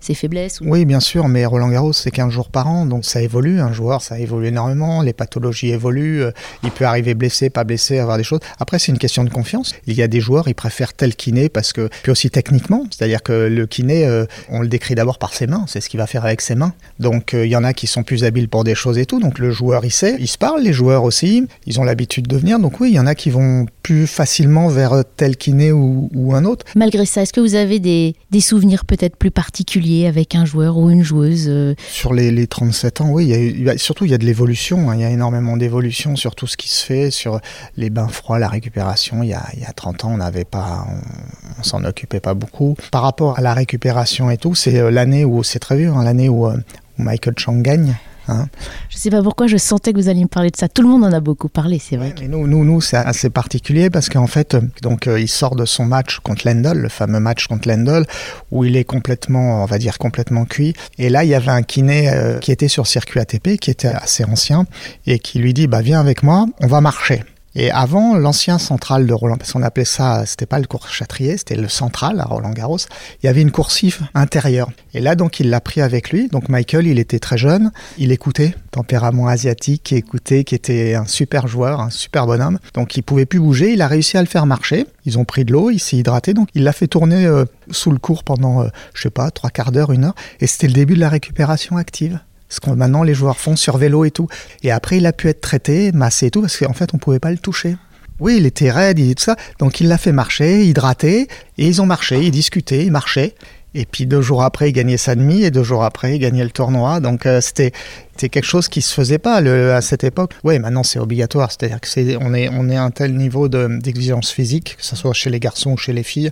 ses 0.00 0.14
faiblesses. 0.14 0.60
Ou... 0.60 0.64
Oui, 0.68 0.84
bien 0.84 1.00
sûr, 1.00 1.28
mais 1.28 1.46
Roland 1.46 1.68
Garros, 1.68 1.92
c'est 1.92 2.10
15 2.10 2.30
jours 2.30 2.50
par 2.50 2.66
an, 2.68 2.86
donc 2.86 3.04
ça 3.04 3.22
évolue. 3.22 3.60
Un 3.60 3.72
joueur, 3.72 4.02
ça 4.02 4.18
évolue 4.18 4.48
énormément. 4.48 5.02
Les 5.02 5.12
pathologies 5.12 5.70
évoluent. 5.70 6.24
Il 6.62 6.70
peut 6.70 6.84
arriver 6.84 7.14
blessé, 7.14 7.50
pas 7.50 7.64
blessé, 7.64 7.98
avoir 7.98 8.16
des 8.16 8.24
choses. 8.24 8.40
Après, 8.58 8.78
c'est 8.78 8.92
une 8.92 8.98
question 8.98 9.24
de 9.24 9.30
confiance. 9.30 9.74
Il 9.86 9.94
y 9.94 10.02
a 10.02 10.08
des 10.08 10.20
joueurs, 10.20 10.48
ils 10.48 10.54
préfèrent 10.54 10.92
tel 10.92 11.14
kiné 11.14 11.48
parce 11.48 11.72
que, 11.72 11.88
puis 12.02 12.10
aussi 12.10 12.30
techniquement, 12.30 12.84
c'est-à-dire 12.90 13.22
que 13.22 13.32
le 13.32 13.66
kiné, 13.66 14.26
on 14.48 14.60
le 14.60 14.68
décrit 14.68 14.94
d'abord 14.94 15.18
par 15.18 15.32
ses 15.32 15.46
mains. 15.46 15.64
C'est 15.68 15.80
ce 15.80 15.88
qu'il 15.88 15.98
va 15.98 16.06
faire 16.06 16.24
avec 16.24 16.40
ses 16.40 16.54
mains. 16.56 16.74
Donc 16.98 17.30
il 17.32 17.38
euh, 17.38 17.46
y 17.46 17.56
en 17.56 17.64
a 17.64 17.72
qui 17.72 17.86
sont 17.86 18.02
plus 18.02 18.24
habiles 18.24 18.48
pour 18.48 18.64
des 18.64 18.74
choses 18.74 18.98
et 18.98 19.06
tout. 19.06 19.20
Donc 19.20 19.38
le 19.38 19.50
joueur 19.50 19.84
il 19.84 19.90
sait, 19.90 20.16
il 20.18 20.28
se 20.28 20.38
parle, 20.38 20.62
les 20.62 20.72
joueurs 20.72 21.04
aussi, 21.04 21.46
ils 21.66 21.80
ont 21.80 21.84
l'habitude 21.84 22.26
de 22.26 22.36
venir. 22.36 22.58
Donc 22.58 22.80
oui, 22.80 22.90
il 22.90 22.94
y 22.94 23.00
en 23.00 23.06
a 23.06 23.14
qui 23.14 23.30
vont 23.30 23.66
plus 23.82 24.06
facilement 24.06 24.68
vers 24.68 25.04
tel 25.16 25.36
kiné 25.36 25.72
ou, 25.72 26.10
ou 26.14 26.34
un 26.34 26.44
autre. 26.44 26.66
Malgré 26.74 27.06
ça, 27.06 27.22
est-ce 27.22 27.32
que 27.32 27.40
vous 27.40 27.54
avez 27.54 27.78
des, 27.78 28.16
des 28.30 28.40
souvenirs 28.40 28.84
peut-être 28.84 29.16
plus 29.16 29.30
particuliers 29.30 30.06
avec 30.06 30.34
un 30.34 30.44
joueur 30.44 30.76
ou 30.76 30.90
une 30.90 31.04
joueuse 31.04 31.46
euh... 31.48 31.74
Sur 31.88 32.12
les, 32.12 32.30
les, 32.30 32.46
37 32.46 33.00
ans, 33.00 33.10
oui, 33.10 33.28
il 33.28 33.62
y 33.62 33.70
a, 33.70 33.78
surtout 33.78 34.04
il 34.04 34.10
y 34.10 34.14
a 34.14 34.18
de 34.18 34.24
l'évolution. 34.24 34.90
Hein. 34.90 34.96
Il 34.96 35.02
y 35.02 35.04
a 35.04 35.10
énormément 35.10 35.56
d'évolution 35.56 36.16
sur 36.16 36.34
tout 36.34 36.46
ce 36.46 36.56
qui 36.56 36.68
se 36.68 36.84
fait, 36.84 37.10
sur 37.10 37.40
les 37.76 37.90
bains 37.90 38.08
froids, 38.08 38.38
la 38.38 38.48
récupération. 38.48 39.22
Il 39.22 39.28
y 39.28 39.34
a, 39.34 39.44
il 39.54 39.60
y 39.60 39.64
a 39.64 39.72
30 39.72 40.04
ans, 40.04 40.12
on 40.12 40.16
n'avait 40.16 40.44
pas, 40.44 40.84
on, 40.88 41.60
on 41.60 41.62
s'en 41.62 41.84
occupait 41.84 42.20
pas 42.20 42.34
beaucoup. 42.34 42.76
Par 42.90 43.02
rapport 43.02 43.38
à 43.38 43.40
la 43.40 43.54
récupération 43.54 44.30
et 44.30 44.36
tout, 44.36 44.54
c'est 44.54 44.78
euh, 44.78 44.90
l'année 44.90 45.24
où 45.24 45.42
c'est 45.42 45.58
très 45.58 45.76
vieux, 45.76 45.90
hein, 45.90 46.04
l'année 46.04 46.28
où 46.28 46.35
euh, 46.44 46.56
Michael 46.98 47.34
Chang 47.38 47.62
gagne. 47.62 47.96
Hein. 48.28 48.46
Je 48.88 48.98
sais 48.98 49.10
pas 49.10 49.22
pourquoi 49.22 49.46
je 49.46 49.56
sentais 49.56 49.92
que 49.92 49.98
vous 49.98 50.08
alliez 50.08 50.22
me 50.22 50.28
parler 50.28 50.50
de 50.50 50.56
ça. 50.56 50.68
Tout 50.68 50.82
le 50.82 50.88
monde 50.88 51.04
en 51.04 51.12
a 51.12 51.20
beaucoup 51.20 51.48
parlé, 51.48 51.78
c'est 51.78 51.96
vrai. 51.96 52.08
Ouais, 52.08 52.14
mais 52.22 52.28
nous, 52.28 52.46
nous, 52.46 52.64
nous 52.64 52.80
c'est 52.80 52.96
assez 52.96 53.30
particulier 53.30 53.90
parce 53.90 54.08
qu'en 54.08 54.26
fait, 54.26 54.56
donc 54.82 55.06
euh, 55.06 55.20
il 55.20 55.28
sort 55.28 55.54
de 55.54 55.64
son 55.64 55.84
match 55.84 56.18
contre 56.20 56.46
Lendl, 56.46 56.78
le 56.78 56.88
fameux 56.88 57.20
match 57.20 57.46
contre 57.46 57.68
Lendl, 57.68 58.04
où 58.50 58.64
il 58.64 58.76
est 58.76 58.84
complètement, 58.84 59.62
on 59.62 59.66
va 59.66 59.78
dire 59.78 59.98
complètement 59.98 60.44
cuit. 60.44 60.74
Et 60.98 61.08
là, 61.08 61.24
il 61.24 61.30
y 61.30 61.34
avait 61.34 61.50
un 61.50 61.62
kiné 61.62 62.10
euh, 62.10 62.38
qui 62.38 62.52
était 62.52 62.68
sur 62.68 62.86
circuit 62.86 63.20
ATP, 63.20 63.58
qui 63.58 63.70
était 63.70 63.88
assez 63.88 64.24
ancien, 64.24 64.66
et 65.06 65.18
qui 65.18 65.38
lui 65.38 65.54
dit, 65.54 65.66
bah 65.66 65.82
viens 65.82 66.00
avec 66.00 66.22
moi, 66.22 66.46
on 66.60 66.66
va 66.66 66.80
marcher. 66.80 67.22
Et 67.58 67.70
avant, 67.70 68.16
l'ancien 68.16 68.58
central 68.58 69.06
de 69.06 69.14
Roland, 69.14 69.38
parce 69.38 69.52
qu'on 69.52 69.62
appelait 69.62 69.86
ça, 69.86 70.26
c'était 70.26 70.44
pas 70.44 70.58
le 70.58 70.66
cours 70.66 70.88
Châtrier, 70.88 71.38
c'était 71.38 71.56
le 71.56 71.68
central 71.68 72.20
à 72.20 72.24
Roland 72.24 72.50
Garros, 72.50 72.76
il 73.22 73.26
y 73.26 73.28
avait 73.30 73.40
une 73.40 73.50
coursive 73.50 74.00
intérieure. 74.12 74.70
Et 74.92 75.00
là, 75.00 75.14
donc, 75.14 75.40
il 75.40 75.48
l'a 75.48 75.62
pris 75.62 75.80
avec 75.80 76.10
lui. 76.10 76.28
Donc, 76.28 76.50
Michael, 76.50 76.86
il 76.86 76.98
était 76.98 77.18
très 77.18 77.38
jeune, 77.38 77.72
il 77.96 78.12
écoutait, 78.12 78.54
tempérament 78.72 79.26
asiatique, 79.26 79.84
qui 79.84 79.94
écoutait, 79.94 80.44
qui 80.44 80.54
était 80.54 80.94
un 80.96 81.06
super 81.06 81.48
joueur, 81.48 81.80
un 81.80 81.88
super 81.88 82.26
bonhomme. 82.26 82.58
Donc, 82.74 82.94
il 82.98 83.02
pouvait 83.02 83.24
plus 83.24 83.40
bouger, 83.40 83.72
il 83.72 83.80
a 83.80 83.88
réussi 83.88 84.18
à 84.18 84.20
le 84.20 84.28
faire 84.28 84.44
marcher. 84.44 84.86
Ils 85.06 85.18
ont 85.18 85.24
pris 85.24 85.46
de 85.46 85.52
l'eau, 85.52 85.70
il 85.70 85.78
s'est 85.78 85.96
hydraté, 85.96 86.34
donc 86.34 86.50
il 86.54 86.62
l'a 86.62 86.72
fait 86.72 86.88
tourner 86.88 87.24
euh, 87.24 87.46
sous 87.70 87.90
le 87.90 87.98
cours 87.98 88.22
pendant, 88.22 88.64
euh, 88.64 88.68
je 88.92 89.00
sais 89.00 89.10
pas, 89.10 89.30
trois 89.30 89.48
quarts 89.48 89.72
d'heure, 89.72 89.92
une 89.92 90.04
heure. 90.04 90.14
Et 90.40 90.46
c'était 90.46 90.66
le 90.66 90.74
début 90.74 90.94
de 90.94 91.00
la 91.00 91.08
récupération 91.08 91.78
active 91.78 92.20
ce 92.48 92.60
que 92.60 92.70
maintenant 92.70 93.02
les 93.02 93.14
joueurs 93.14 93.38
font 93.38 93.56
sur 93.56 93.76
vélo 93.76 94.04
et 94.04 94.10
tout. 94.10 94.28
Et 94.62 94.70
après, 94.70 94.98
il 94.98 95.06
a 95.06 95.12
pu 95.12 95.28
être 95.28 95.40
traité, 95.40 95.92
massé 95.92 96.26
et 96.26 96.30
tout, 96.30 96.40
parce 96.40 96.56
qu'en 96.56 96.72
fait, 96.72 96.94
on 96.94 96.98
pouvait 96.98 97.18
pas 97.18 97.30
le 97.30 97.38
toucher. 97.38 97.76
Oui, 98.18 98.36
il 98.38 98.46
était 98.46 98.70
raide, 98.70 98.98
il 98.98 99.14
tout 99.14 99.24
ça. 99.24 99.36
Donc, 99.58 99.80
il 99.80 99.88
l'a 99.88 99.98
fait 99.98 100.12
marcher, 100.12 100.64
hydraté, 100.64 101.28
et 101.58 101.66
ils 101.66 101.82
ont 101.82 101.86
marché, 101.86 102.22
ils 102.22 102.30
discutaient, 102.30 102.84
ils 102.84 102.92
marchaient. 102.92 103.34
Et 103.76 103.84
puis 103.84 104.06
deux 104.06 104.22
jours 104.22 104.42
après, 104.42 104.70
il 104.70 104.72
gagnait 104.72 104.96
sa 104.96 105.14
demi 105.14 105.42
et 105.42 105.50
deux 105.50 105.62
jours 105.62 105.84
après, 105.84 106.16
il 106.16 106.18
gagnait 106.18 106.44
le 106.44 106.50
tournoi. 106.50 106.98
Donc 107.00 107.26
euh, 107.26 107.42
c'était 107.42 107.72
c'était 108.12 108.30
quelque 108.30 108.46
chose 108.46 108.68
qui 108.68 108.80
se 108.80 108.94
faisait 108.94 109.18
pas 109.18 109.36
à 109.36 109.80
cette 109.82 110.02
époque. 110.02 110.32
Oui, 110.44 110.58
maintenant 110.58 110.82
c'est 110.82 110.98
obligatoire, 110.98 111.50
c'est-à-dire 111.52 111.78
que 111.78 111.86
c'est 111.86 112.16
on 112.18 112.32
est 112.32 112.48
on 112.48 112.70
est 112.70 112.76
à 112.76 112.82
un 112.82 112.90
tel 112.90 113.14
niveau 113.14 113.48
d'exigence 113.48 114.30
physique, 114.30 114.76
que 114.78 114.84
ce 114.84 114.96
soit 114.96 115.12
chez 115.12 115.28
les 115.28 115.40
garçons 115.40 115.72
ou 115.72 115.76
chez 115.76 115.92
les 115.92 116.04
filles, 116.04 116.30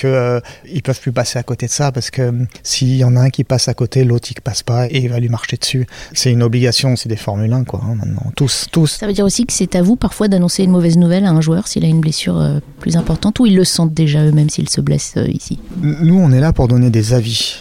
que 0.00 0.06
euh, 0.06 0.40
ils 0.64 0.82
peuvent 0.82 1.00
plus 1.00 1.12
passer 1.12 1.38
à 1.38 1.42
côté 1.42 1.66
de 1.66 1.70
ça 1.70 1.92
parce 1.92 2.10
que 2.10 2.22
euh, 2.22 2.44
s'il 2.62 2.96
y 2.96 3.04
en 3.04 3.16
a 3.16 3.20
un 3.20 3.30
qui 3.30 3.44
passe 3.44 3.68
à 3.68 3.74
côté, 3.74 4.02
l'autre 4.04 4.28
il 4.30 4.40
passe 4.40 4.62
pas 4.62 4.86
et 4.86 4.98
il 4.98 5.08
va 5.10 5.20
lui 5.20 5.28
marcher 5.28 5.56
dessus. 5.56 5.86
C'est 6.14 6.32
une 6.32 6.42
obligation, 6.42 6.96
c'est 6.96 7.08
des 7.08 7.16
Formule 7.16 7.52
1 7.52 7.64
quoi. 7.64 7.82
Hein, 7.84 7.96
maintenant, 7.96 8.32
tous 8.34 8.66
tous. 8.72 8.86
Ça 8.86 9.06
veut 9.06 9.12
dire 9.12 9.26
aussi 9.26 9.44
que 9.44 9.52
c'est 9.52 9.74
à 9.76 9.82
vous 9.82 9.96
parfois 9.96 10.28
d'annoncer 10.28 10.64
une 10.64 10.70
mauvaise 10.70 10.96
nouvelle 10.96 11.26
à 11.26 11.30
un 11.30 11.40
joueur 11.40 11.68
s'il 11.68 11.84
a 11.84 11.88
une 11.88 12.00
blessure 12.00 12.40
euh, 12.40 12.60
plus 12.78 12.96
importante 12.96 13.38
ou 13.40 13.46
ils 13.46 13.56
le 13.56 13.64
sentent 13.64 13.94
déjà 13.94 14.24
eux-mêmes 14.24 14.50
s'ils 14.50 14.70
se 14.70 14.80
blessent 14.80 15.14
euh, 15.18 15.28
ici? 15.28 15.58
Nous, 15.82 16.18
on 16.18 16.32
est 16.32 16.40
là 16.40 16.52
pour 16.52 16.68
donner 16.68 16.90
des 16.90 17.12
avis. 17.12 17.58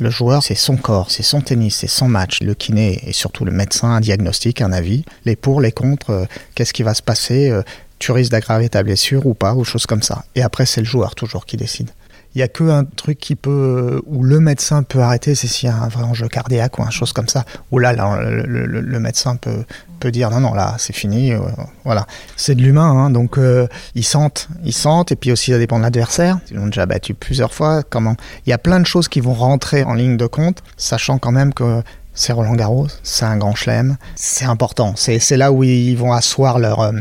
Le 0.00 0.10
joueur, 0.10 0.44
c'est 0.44 0.54
son 0.54 0.76
corps, 0.76 1.10
c'est 1.10 1.24
son 1.24 1.40
tennis, 1.40 1.74
c'est 1.74 1.88
son 1.88 2.06
match. 2.06 2.40
Le 2.40 2.54
kiné 2.54 3.00
et 3.04 3.12
surtout 3.12 3.44
le 3.44 3.50
médecin, 3.50 3.88
un 3.88 4.00
diagnostic, 4.00 4.60
un 4.60 4.70
avis. 4.70 5.04
Les 5.24 5.34
pour, 5.34 5.60
les 5.60 5.72
contre, 5.72 6.10
euh, 6.10 6.24
qu'est-ce 6.54 6.72
qui 6.72 6.84
va 6.84 6.94
se 6.94 7.02
passer 7.02 7.50
euh, 7.50 7.62
Tu 7.98 8.12
risques 8.12 8.30
d'aggraver 8.30 8.68
ta 8.68 8.82
blessure 8.82 9.26
ou 9.26 9.34
pas, 9.34 9.54
ou 9.54 9.64
choses 9.64 9.86
comme 9.86 10.02
ça. 10.02 10.24
Et 10.34 10.42
après, 10.42 10.66
c'est 10.66 10.80
le 10.80 10.86
joueur 10.86 11.14
toujours 11.14 11.46
qui 11.46 11.56
décide. 11.56 11.90
Il 12.34 12.40
y 12.40 12.42
a 12.42 12.48
que 12.48 12.64
un 12.64 12.84
truc 12.84 13.18
qui 13.18 13.34
peut, 13.34 13.50
euh, 13.50 14.00
où 14.06 14.22
le 14.22 14.38
médecin 14.38 14.82
peut 14.82 15.00
arrêter, 15.00 15.34
c'est 15.34 15.46
s'il 15.46 15.68
y 15.68 15.72
a 15.72 15.76
un 15.76 15.88
vrai 15.88 16.04
enjeu 16.04 16.28
cardiaque 16.28 16.78
ou 16.78 16.82
une 16.82 16.90
chose 16.90 17.12
comme 17.12 17.26
ça. 17.26 17.44
Où 17.72 17.78
là, 17.78 17.94
le, 17.94 19.00
médecin 19.00 19.36
peut, 19.36 19.64
peut 19.98 20.10
dire 20.10 20.30
non, 20.30 20.40
non, 20.40 20.54
là, 20.54 20.76
c'est 20.78 20.92
fini. 20.92 21.32
euh, 21.32 21.40
voilà. 21.84 22.06
C'est 22.36 22.54
de 22.54 22.62
l'humain, 22.62 22.90
hein, 22.90 23.10
donc 23.10 23.38
euh, 23.38 23.66
ils 23.94 24.04
sentent, 24.04 24.48
ils 24.62 24.74
sentent, 24.74 25.10
et 25.10 25.16
puis 25.16 25.32
aussi 25.32 25.52
ça 25.52 25.58
dépend 25.58 25.78
de 25.78 25.84
l'adversaire. 25.84 26.38
Ils 26.50 26.58
l'ont 26.58 26.66
déjà 26.66 26.84
battu 26.84 27.14
plusieurs 27.14 27.54
fois. 27.54 27.82
Comment 27.82 28.14
Il 28.46 28.50
y 28.50 28.52
a 28.52 28.58
plein 28.58 28.78
de 28.78 28.86
choses 28.86 29.08
qui 29.08 29.20
vont 29.20 29.34
rentrer 29.34 29.82
en 29.82 29.94
ligne 29.94 30.18
de 30.18 30.26
compte, 30.26 30.62
sachant 30.76 31.18
quand 31.18 31.32
même 31.32 31.54
que 31.54 31.82
c'est 32.12 32.32
Roland 32.32 32.56
Garros, 32.56 32.88
c'est 33.04 33.24
un 33.24 33.36
grand 33.36 33.54
chelem, 33.54 33.96
c'est 34.16 34.44
important. 34.44 34.94
C'est 34.96 35.36
là 35.36 35.52
où 35.52 35.62
ils 35.62 35.94
vont 35.94 36.12
asseoir 36.12 36.58
leur 36.58 36.92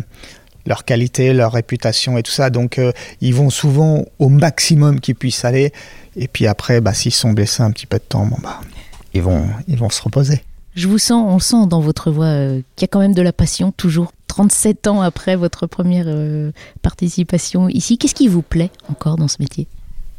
leur 0.67 0.85
qualité, 0.85 1.33
leur 1.33 1.53
réputation 1.53 2.17
et 2.17 2.23
tout 2.23 2.31
ça. 2.31 2.49
Donc 2.49 2.77
euh, 2.77 2.91
ils 3.21 3.33
vont 3.33 3.49
souvent 3.49 4.05
au 4.19 4.29
maximum 4.29 4.99
qu'ils 4.99 5.15
puissent 5.15 5.45
aller. 5.45 5.73
Et 6.15 6.27
puis 6.27 6.45
après, 6.45 6.81
bah, 6.81 6.93
s'ils 6.93 7.13
sont 7.13 7.31
blessés 7.31 7.63
un 7.63 7.71
petit 7.71 7.87
peu 7.87 7.97
de 7.97 8.03
temps, 8.03 8.25
bon, 8.25 8.37
bah, 8.43 8.59
ils, 9.13 9.21
vont, 9.21 9.47
ils 9.67 9.77
vont 9.77 9.89
se 9.89 10.01
reposer. 10.01 10.43
Je 10.75 10.87
vous 10.87 10.99
sens, 10.99 11.25
on 11.27 11.39
sent 11.39 11.67
dans 11.67 11.81
votre 11.81 12.11
voix 12.11 12.25
euh, 12.25 12.61
qu'il 12.75 12.83
y 12.83 12.85
a 12.85 12.87
quand 12.87 12.99
même 12.99 13.15
de 13.15 13.21
la 13.23 13.33
passion, 13.33 13.71
toujours 13.71 14.11
37 14.27 14.85
ans 14.87 15.01
après 15.01 15.35
votre 15.35 15.65
première 15.65 16.05
euh, 16.07 16.51
participation 16.83 17.67
ici. 17.69 17.97
Qu'est-ce 17.97 18.13
qui 18.13 18.27
vous 18.27 18.43
plaît 18.43 18.69
encore 18.89 19.15
dans 19.15 19.27
ce 19.27 19.37
métier? 19.39 19.67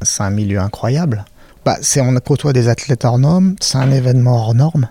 C'est 0.03 0.23
un 0.23 0.31
milieu 0.31 0.59
incroyable. 0.59 1.25
Bah, 1.65 1.77
c'est, 1.83 2.01
on 2.01 2.13
côtoie 2.17 2.53
des 2.53 2.69
athlètes 2.69 3.05
hors 3.05 3.19
normes, 3.19 3.55
c'est 3.61 3.79
un 3.79 3.93
événement 3.93 4.37
hors 4.37 4.55
norme. 4.55 4.89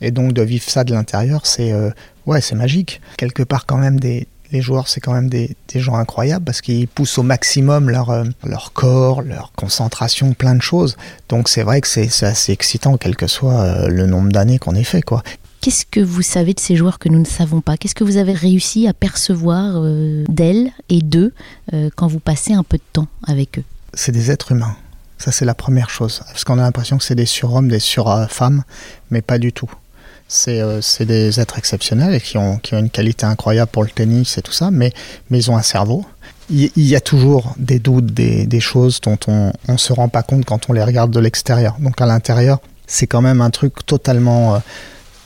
Et 0.00 0.10
donc 0.10 0.32
de 0.32 0.42
vivre 0.42 0.62
ça 0.62 0.84
de 0.84 0.92
l'intérieur, 0.92 1.46
c'est, 1.46 1.72
euh, 1.72 1.90
ouais, 2.26 2.40
c'est 2.40 2.54
magique. 2.54 3.00
Quelque 3.16 3.42
part 3.42 3.66
quand 3.66 3.78
même 3.78 3.98
des... 3.98 4.28
Les 4.50 4.62
joueurs, 4.62 4.88
c'est 4.88 5.00
quand 5.00 5.12
même 5.12 5.28
des, 5.28 5.56
des 5.72 5.80
gens 5.80 5.96
incroyables 5.96 6.44
parce 6.44 6.60
qu'ils 6.60 6.88
poussent 6.88 7.18
au 7.18 7.22
maximum 7.22 7.90
leur, 7.90 8.10
euh, 8.10 8.24
leur 8.44 8.72
corps, 8.72 9.22
leur 9.22 9.52
concentration, 9.52 10.32
plein 10.32 10.54
de 10.54 10.62
choses. 10.62 10.96
Donc 11.28 11.48
c'est 11.48 11.62
vrai 11.62 11.80
que 11.80 11.88
c'est, 11.88 12.08
c'est 12.08 12.26
assez 12.26 12.52
excitant, 12.52 12.96
quel 12.96 13.14
que 13.14 13.26
soit 13.26 13.60
euh, 13.60 13.88
le 13.88 14.06
nombre 14.06 14.32
d'années 14.32 14.58
qu'on 14.58 14.74
ait 14.74 14.84
fait. 14.84 15.02
Quoi. 15.02 15.22
Qu'est-ce 15.60 15.84
que 15.86 16.00
vous 16.00 16.22
savez 16.22 16.54
de 16.54 16.60
ces 16.60 16.76
joueurs 16.76 16.98
que 16.98 17.08
nous 17.08 17.18
ne 17.18 17.26
savons 17.26 17.60
pas? 17.60 17.76
Qu'est-ce 17.76 17.94
que 17.94 18.04
vous 18.04 18.16
avez 18.16 18.32
réussi 18.32 18.86
à 18.86 18.94
percevoir 18.94 19.74
euh, 19.76 20.24
d'elles 20.28 20.70
et 20.88 21.00
d'eux 21.00 21.32
euh, 21.72 21.90
quand 21.96 22.06
vous 22.06 22.20
passez 22.20 22.52
un 22.52 22.62
peu 22.62 22.76
de 22.76 22.82
temps 22.92 23.08
avec 23.26 23.58
eux? 23.58 23.64
C'est 23.92 24.12
des 24.12 24.30
êtres 24.30 24.52
humains. 24.52 24.76
Ça, 25.18 25.32
c'est 25.32 25.44
la 25.44 25.54
première 25.54 25.90
chose. 25.90 26.22
Parce 26.28 26.44
qu'on 26.44 26.58
a 26.58 26.62
l'impression 26.62 26.96
que 26.96 27.02
c'est 27.02 27.16
des 27.16 27.26
surhommes, 27.26 27.68
des 27.68 27.80
surfemmes, 27.80 28.62
mais 29.10 29.20
pas 29.20 29.38
du 29.38 29.52
tout. 29.52 29.68
C'est 30.30 30.60
euh, 30.60 30.80
c'est 30.82 31.06
des 31.06 31.40
êtres 31.40 31.56
exceptionnels 31.58 32.14
et 32.14 32.20
qui 32.20 32.36
ont, 32.36 32.58
qui 32.58 32.74
ont 32.74 32.78
une 32.78 32.90
qualité 32.90 33.24
incroyable 33.24 33.70
pour 33.70 33.82
le 33.82 33.88
tennis 33.88 34.36
et 34.36 34.42
tout 34.42 34.52
ça, 34.52 34.70
mais, 34.70 34.92
mais 35.30 35.38
ils 35.38 35.50
ont 35.50 35.56
un 35.56 35.62
cerveau. 35.62 36.04
Il, 36.50 36.70
il 36.76 36.86
y 36.86 36.94
a 36.96 37.00
toujours 37.00 37.54
des 37.58 37.78
doutes, 37.78 38.06
des, 38.12 38.46
des 38.46 38.60
choses 38.60 39.00
dont 39.00 39.18
on 39.26 39.52
ne 39.68 39.76
se 39.78 39.92
rend 39.92 40.08
pas 40.08 40.22
compte 40.22 40.44
quand 40.44 40.68
on 40.68 40.74
les 40.74 40.84
regarde 40.84 41.10
de 41.10 41.18
l'extérieur. 41.20 41.76
Donc 41.80 42.00
à 42.00 42.06
l'intérieur, 42.06 42.60
c'est 42.86 43.06
quand 43.06 43.22
même 43.22 43.40
un 43.40 43.50
truc 43.50 43.86
totalement 43.86 44.56
euh, 44.56 44.58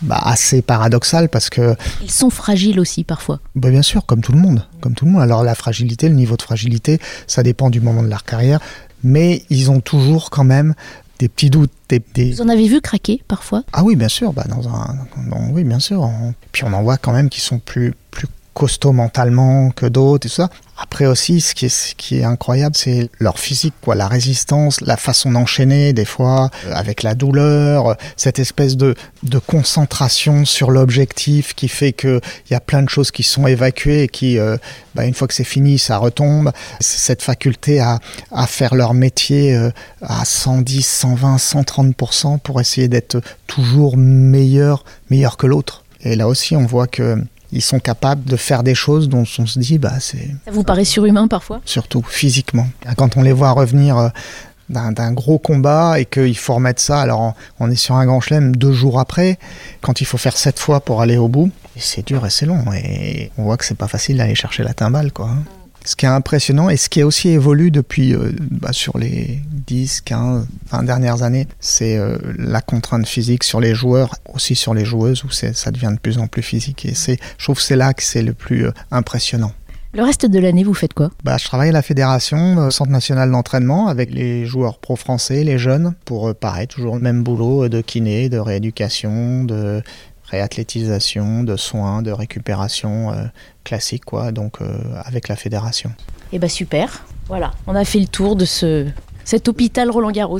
bah, 0.02 0.21
assez 0.23 0.62
paradoxal 0.62 1.28
parce 1.28 1.50
que 1.50 1.75
Ils 2.02 2.11
sont 2.11 2.30
fragiles 2.30 2.78
aussi 2.78 3.02
parfois. 3.04 3.40
bah, 3.56 3.71
bien 3.71 3.82
sûr, 3.82 4.06
comme 4.06 4.21
tout 4.21 4.32
le 4.32 4.38
monde, 4.38 4.66
comme 4.80 4.94
tout 4.94 5.04
le 5.04 5.11
monde. 5.11 5.23
Alors 5.23 5.42
la 5.42 5.54
fragilité, 5.56 6.09
le 6.09 6.14
niveau 6.14 6.37
de 6.37 6.42
fragilité, 6.42 7.00
ça 7.26 7.42
dépend 7.42 7.71
du 7.71 7.80
moment 7.80 8.02
de 8.04 8.09
leur 8.09 8.25
carrière, 8.25 8.61
mais 9.04 9.42
ils 9.50 9.71
ont 9.71 9.80
toujours 9.80 10.30
quand 10.30 10.44
même 10.44 10.75
des 11.23 11.29
petits 11.29 11.50
doutes, 11.50 11.71
des, 11.88 12.02
des- 12.14 12.33
Vous 12.33 12.41
en 12.43 12.49
avez 12.49 12.67
vu 12.67 12.81
craquer 12.81 13.23
parfois? 13.29 13.62
Ah 13.73 13.85
oui, 13.85 13.95
bien 13.95 14.09
sûr, 14.09 14.33
bah 14.33 14.45
dans 14.49 14.69
un, 14.69 14.97
dans- 15.31 15.50
oui, 15.52 15.62
bien 15.62 15.79
sûr. 15.79 16.02
On- 16.02 16.35
Puis 16.50 16.64
on 16.64 16.73
en 16.73 16.83
voit 16.83 16.97
quand 16.97 17.12
même 17.12 17.29
qui 17.29 17.41
sont 17.41 17.59
plus 17.61 17.91
plus 17.93 17.95
costauds 18.54 18.92
mentalement 18.92 19.71
que 19.71 19.87
d'autres 19.87 20.26
et 20.26 20.30
ça. 20.30 20.49
Après 20.78 21.06
aussi, 21.06 21.40
ce 21.40 21.54
qui 21.54 21.66
est, 21.66 21.68
ce 21.68 21.94
qui 21.94 22.18
est 22.18 22.25
incroyable, 22.25 22.75
c'est 22.75 23.09
leur 23.21 23.38
physique, 23.38 23.75
quoi, 23.82 23.94
la 23.94 24.09
résistance, 24.09 24.80
la 24.80 24.97
façon 24.97 25.30
d'enchaîner 25.30 25.92
des 25.92 26.04
fois, 26.04 26.50
euh, 26.66 26.73
avec 26.75 27.02
la 27.02 27.14
douleur, 27.14 27.90
euh, 27.90 27.94
cette 28.16 28.38
espèce 28.38 28.76
de, 28.76 28.94
de 29.23 29.38
concentration 29.38 30.44
sur 30.44 30.71
l'objectif 30.71 31.54
qui 31.54 31.68
fait 31.68 31.92
que 31.92 32.21
il 32.49 32.52
y 32.52 32.56
a 32.56 32.61
plein 32.61 32.82
de 32.82 32.88
choses 32.88 33.11
qui 33.11 33.23
sont 33.23 33.47
évacuées 33.47 34.04
et 34.04 34.09
qui, 34.09 34.38
euh, 34.38 34.56
bah, 34.94 35.04
une 35.04 35.14
fois 35.14 35.28
que 35.28 35.35
c'est 35.35 35.44
fini, 35.44 35.78
ça 35.78 35.99
retombe. 35.99 36.50
Cette 36.80 37.23
faculté 37.23 37.78
à, 37.78 38.00
à 38.32 38.47
faire 38.47 38.75
leur 38.75 38.92
métier 38.92 39.56
à 40.00 40.25
110, 40.25 40.85
120, 40.85 41.37
130% 41.37 42.38
pour 42.40 42.61
essayer 42.61 42.88
d'être 42.88 43.21
toujours 43.47 43.97
meilleur, 43.97 44.85
meilleur 45.11 45.37
que 45.37 45.47
l'autre. 45.47 45.85
Et 46.00 46.16
là 46.16 46.26
aussi, 46.26 46.56
on 46.56 46.66
voit 46.66 46.88
que 46.88 47.23
ils 47.52 47.62
sont 47.62 47.78
capables 47.80 48.25
de 48.25 48.37
faire 48.37 48.62
des 48.62 48.75
choses 48.75 49.09
dont 49.09 49.25
on 49.38 49.47
se 49.47 49.59
dit, 49.59 49.78
bah, 49.78 50.00
c'est 50.00 50.28
Ça 50.44 50.50
vous 50.50 50.64
paraît 50.64 50.85
surhumain 50.85 51.28
parfois 51.28 51.61
surtout 51.64 52.02
physiquement. 52.02 52.66
Quand 52.97 53.16
on 53.16 53.23
les 53.23 53.32
voit 53.32 53.52
revenir 53.52 53.99
euh, 53.99 54.09
d'un 54.68 55.12
gros 55.12 55.38
combat 55.38 56.00
et 56.00 56.06
qu'il 56.06 56.37
faut 56.37 56.54
remettre 56.54 56.80
ça, 56.80 57.00
alors 57.00 57.35
on- 57.61 57.71
est 57.71 57.76
sur 57.76 57.94
un 57.97 58.06
grand 58.06 58.21
chelem 58.21 58.56
deux 58.56 58.73
jours 58.73 58.99
après, 58.99 59.38
quand 59.82 60.00
il 60.00 60.06
faut 60.06 60.16
faire 60.18 60.37
sept 60.37 60.59
fois 60.59 60.80
pour 60.80 61.02
aller 61.02 61.18
au 61.18 61.28
bout, 61.28 61.50
c'est 61.76 62.06
dur 62.06 62.25
et 62.25 62.30
c'est 62.30 62.47
long. 62.47 62.64
Et 62.75 63.30
on 63.37 63.42
voit 63.44 63.56
que 63.59 63.64
c'est 63.66 63.75
pas 63.76 63.88
facile 63.88 64.16
d'aller 64.18 64.35
chercher 64.35 64.62
la 64.62 64.73
timbale, 64.73 65.12
quoi. 65.12 65.30
Ce 65.85 65.97
qui 65.97 66.07
est 66.07 66.09
impressionnant 66.09 66.71
et 66.71 66.77
ce 66.77 66.89
qui 66.89 67.01
a 67.01 67.07
aussi 67.07 67.29
évolué 67.31 67.71
depuis 67.71 68.15
euh, 68.15 68.31
bah, 68.51 68.73
sur 68.73 68.99
les 68.99 69.41
10, 69.67 70.03
15, 70.03 70.47
20 70.71 70.83
dernières 70.85 71.23
années, 71.23 71.49
c'est 71.61 71.97
euh, 71.97 72.19
la 72.39 72.61
contrainte 72.61 73.07
physique 73.07 73.43
sur 73.43 73.61
les 73.61 73.75
joueurs, 73.75 74.15
aussi 74.33 74.55
sur 74.55 74.75
les 74.75 74.85
joueuses, 74.85 75.25
où 75.25 75.31
ça 75.31 75.71
devient 75.71 75.91
de 75.93 75.99
plus 75.99 76.19
en 76.19 76.29
plus 76.29 76.43
physique. 76.43 76.87
Et 76.87 76.95
c'est, 76.95 77.19
je 77.37 77.45
trouve 77.45 77.57
que 77.57 77.62
c'est 77.62 77.77
là 77.77 77.95
que 77.95 78.03
c'est 78.03 78.23
le 78.23 78.33
plus 78.33 78.67
euh, 78.67 78.73
impressionnant. 78.91 79.53
Le 79.95 80.03
reste 80.03 80.25
de 80.25 80.39
l'année, 80.39 80.65
vous 80.65 80.73
faites 80.73 80.95
quoi? 80.95 81.11
Bah, 81.23 81.37
je 81.37 81.45
travaille 81.45 81.69
à 81.69 81.73
la 81.73 81.83
fédération, 81.83 82.71
Centre 82.71 82.91
national 82.91 83.31
d'entraînement, 83.31 83.89
avec 83.89 84.11
les 84.11 84.47
joueurs 84.47 84.79
pro-français, 84.79 85.45
les 85.45 85.59
jeunes, 85.59 85.95
pour 86.07 86.35
pareil, 86.35 86.67
toujours 86.67 86.95
le 86.95 87.03
même 87.03 87.23
boulot 87.23 87.69
de 87.69 87.83
kiné, 87.83 88.31
de 88.31 88.39
rééducation, 88.39 89.45
de 89.45 89.83
réathlétisation, 90.33 91.45
de 91.45 91.57
soins, 91.57 92.03
de 92.03 92.11
récupération 92.11 93.12
euh, 93.12 93.25
classique, 93.65 94.05
quoi, 94.05 94.33
donc 94.33 94.61
euh, 94.61 94.67
avec 95.05 95.29
la 95.29 95.37
fédération. 95.37 95.93
Eh 96.33 96.39
ben 96.39 96.49
super. 96.49 97.05
Voilà, 97.29 97.53
on 97.67 97.75
a 97.75 97.85
fait 97.85 98.01
le 98.01 98.07
tour 98.07 98.35
de 98.35 98.45
ce 98.45 98.87
cet 99.25 99.47
hôpital 99.47 99.91
Roland 99.91 100.11
Garros. 100.11 100.39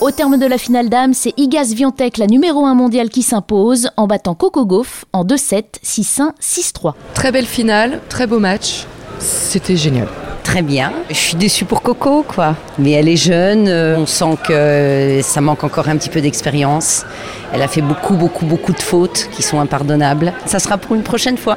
Au 0.00 0.10
terme 0.10 0.36
de 0.36 0.46
la 0.46 0.58
finale 0.58 0.90
d'âme, 0.90 1.14
c'est 1.14 1.32
Igas 1.38 1.72
Viantec, 1.74 2.18
la 2.18 2.26
numéro 2.26 2.66
1 2.66 2.74
mondiale, 2.74 3.08
qui 3.08 3.22
s'impose 3.22 3.88
en 3.96 4.06
battant 4.06 4.34
Coco 4.34 4.66
Gauff 4.66 5.06
en 5.14 5.24
2-7, 5.24 5.80
6-1, 5.82 6.32
6-3. 6.42 6.92
Très 7.14 7.32
belle 7.32 7.46
finale, 7.46 8.00
très 8.10 8.26
beau 8.26 8.38
match. 8.38 8.84
C'était 9.18 9.76
génial. 9.76 10.08
Très 10.44 10.62
bien. 10.62 10.92
Je 11.08 11.14
suis 11.14 11.34
déçue 11.34 11.64
pour 11.64 11.82
Coco, 11.82 12.22
quoi. 12.22 12.54
Mais 12.78 12.92
elle 12.92 13.08
est 13.08 13.16
jeune, 13.16 13.66
euh, 13.66 13.96
on 13.98 14.06
sent 14.06 14.36
que 14.46 15.18
ça 15.22 15.40
manque 15.40 15.64
encore 15.64 15.88
un 15.88 15.96
petit 15.96 16.10
peu 16.10 16.20
d'expérience. 16.20 17.04
Elle 17.52 17.62
a 17.62 17.66
fait 17.66 17.80
beaucoup, 17.80 18.14
beaucoup, 18.14 18.44
beaucoup 18.44 18.72
de 18.72 18.80
fautes 18.80 19.28
qui 19.32 19.42
sont 19.42 19.58
impardonnables. 19.58 20.32
Ça 20.46 20.60
sera 20.60 20.78
pour 20.78 20.94
une 20.94 21.02
prochaine 21.02 21.38
fois. 21.38 21.56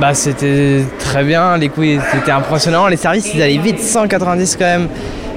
Bah 0.00 0.14
c'était 0.14 0.82
très 0.98 1.24
bien, 1.24 1.56
les 1.56 1.68
coups 1.68 1.98
c'était 2.12 2.30
impressionnant, 2.30 2.86
les 2.86 2.96
services 2.96 3.34
ils 3.34 3.42
allaient 3.42 3.58
vite, 3.58 3.80
190 3.80 4.56
quand 4.56 4.64
même. 4.64 4.88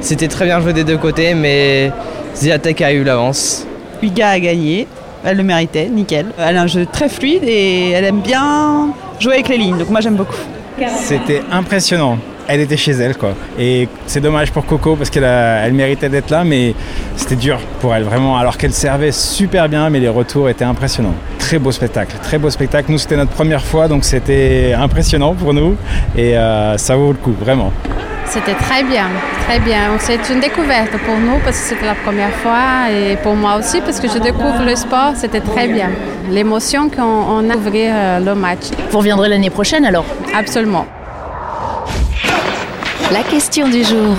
C'était 0.02 0.28
très 0.28 0.46
bien 0.46 0.62
joué 0.62 0.74
des 0.74 0.84
deux 0.84 0.98
côtés, 0.98 1.34
mais 1.34 1.92
Ziatek 2.36 2.82
a 2.82 2.92
eu 2.92 3.04
l'avance. 3.04 3.66
Uga 4.04 4.30
a 4.30 4.40
gagné, 4.40 4.88
elle 5.24 5.38
le 5.38 5.44
méritait, 5.44 5.90
nickel. 5.90 6.28
Elle 6.38 6.58
a 6.58 6.62
un 6.62 6.68
jeu 6.68 6.86
très 6.86 7.10
fluide 7.10 7.44
et 7.44 7.92
elle 7.92 8.06
aime 8.06 8.22
bien 8.22 8.90
jouer 9.20 9.34
avec 9.36 9.48
les 9.48 9.58
lignes, 9.58 9.78
donc 9.78 9.90
moi 9.90 10.02
j'aime 10.02 10.16
beaucoup. 10.16 10.38
C'était 11.04 11.42
impressionnant. 11.52 12.18
Elle 12.54 12.60
était 12.60 12.76
chez 12.76 12.92
elle, 12.92 13.16
quoi. 13.16 13.34
Et 13.58 13.88
c'est 14.08 14.20
dommage 14.20 14.52
pour 14.52 14.66
Coco 14.66 14.98
parce 14.98 15.10
qu'elle 15.10 15.24
elle 15.24 15.72
méritait 15.72 16.10
d'être 16.10 16.30
là, 16.30 16.44
mais 16.44 16.76
c'était 17.16 17.38
dur 17.38 17.58
pour 17.80 17.96
elle, 17.96 18.04
vraiment. 18.04 18.36
Alors 18.38 18.58
qu'elle 18.58 18.74
servait 18.74 19.14
super 19.14 19.70
bien, 19.70 19.90
mais 19.90 20.02
les 20.02 20.10
retours 20.10 20.50
étaient 20.50 20.66
impressionnants. 20.66 21.16
Très 21.40 21.60
beau 21.60 21.72
spectacle, 21.72 22.14
très 22.22 22.38
beau 22.38 22.50
spectacle. 22.50 22.92
Nous, 22.92 22.98
c'était 22.98 23.16
notre 23.16 23.32
première 23.32 23.64
fois, 23.64 23.88
donc 23.88 24.04
c'était 24.04 24.74
impressionnant 24.78 25.34
pour 25.34 25.54
nous. 25.54 25.78
Et 26.18 26.38
euh, 26.38 26.78
ça 26.78 26.98
vaut 26.98 27.14
le 27.14 27.18
coup, 27.18 27.34
vraiment. 27.40 27.72
C'était 28.26 28.56
très 28.56 28.84
bien, 28.84 29.08
très 29.48 29.62
bien. 29.62 29.98
C'est 30.00 30.30
une 30.30 30.42
découverte 30.42 30.92
pour 31.06 31.16
nous 31.16 31.40
parce 31.46 31.58
que 31.58 31.68
c'était 31.70 31.86
la 31.86 31.96
première 31.96 32.32
fois 32.32 32.92
et 32.92 33.16
pour 33.24 33.36
moi 33.36 33.56
aussi 33.60 33.80
parce 33.80 34.02
que 34.02 34.10
je 34.10 34.20
découvre 34.20 34.62
le 34.66 34.76
sport, 34.76 35.14
c'était 35.16 35.40
très 35.40 35.70
bien. 35.70 35.90
L'émotion 36.30 36.90
qu'on 36.90 37.50
a 37.50 37.56
ouvert 37.56 37.94
euh, 37.96 38.20
le 38.20 38.36
match. 38.36 38.66
Vous 38.90 38.98
reviendrez 38.98 39.30
l'année 39.30 39.50
prochaine 39.50 39.86
alors? 39.86 40.06
Absolument. 40.38 40.86
La 43.12 43.24
question 43.24 43.68
du 43.68 43.84
jour. 43.84 44.16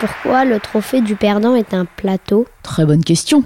Pourquoi 0.00 0.44
le 0.44 0.58
trophée 0.58 1.00
du 1.00 1.14
perdant 1.14 1.54
est 1.54 1.72
un 1.74 1.84
plateau? 1.84 2.46
Très 2.64 2.84
bonne 2.84 3.04
question. 3.04 3.44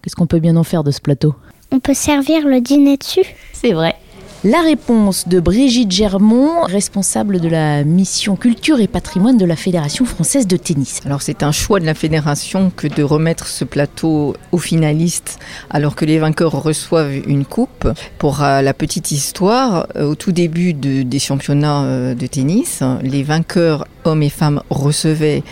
Qu'est-ce 0.00 0.16
qu'on 0.16 0.26
peut 0.26 0.38
bien 0.38 0.56
en 0.56 0.64
faire 0.64 0.82
de 0.82 0.90
ce 0.90 1.02
plateau? 1.02 1.34
On 1.70 1.80
peut 1.80 1.92
servir 1.92 2.46
le 2.46 2.62
dîner 2.62 2.96
dessus? 2.96 3.26
C'est 3.52 3.72
vrai. 3.72 3.94
La 4.42 4.62
réponse 4.62 5.28
de 5.28 5.38
Brigitte 5.38 5.90
Germont, 5.90 6.62
responsable 6.62 7.40
de 7.40 7.48
la 7.48 7.84
mission 7.84 8.36
culture 8.36 8.80
et 8.80 8.86
patrimoine 8.86 9.36
de 9.36 9.44
la 9.44 9.54
Fédération 9.54 10.06
française 10.06 10.46
de 10.46 10.56
tennis. 10.56 11.00
Alors 11.04 11.20
c'est 11.20 11.42
un 11.42 11.52
choix 11.52 11.78
de 11.78 11.84
la 11.84 11.92
fédération 11.92 12.72
que 12.74 12.86
de 12.86 13.02
remettre 13.02 13.46
ce 13.46 13.66
plateau 13.66 14.34
aux 14.52 14.58
finalistes 14.58 15.38
alors 15.68 15.94
que 15.94 16.06
les 16.06 16.18
vainqueurs 16.18 16.52
reçoivent 16.62 17.12
une 17.28 17.44
coupe. 17.44 17.86
Pour 18.16 18.42
euh, 18.42 18.62
la 18.62 18.72
petite 18.72 19.10
histoire, 19.10 19.86
euh, 19.96 20.06
au 20.12 20.14
tout 20.14 20.32
début 20.32 20.72
de- 20.72 21.02
des 21.02 21.18
championnats 21.18 21.82
euh, 21.82 22.14
de 22.14 22.26
tennis, 22.26 22.82
les 23.02 23.22
vainqueurs 23.22 23.86
hommes 24.04 24.22
et 24.22 24.30
femmes 24.30 24.62
recevaient 24.70 25.42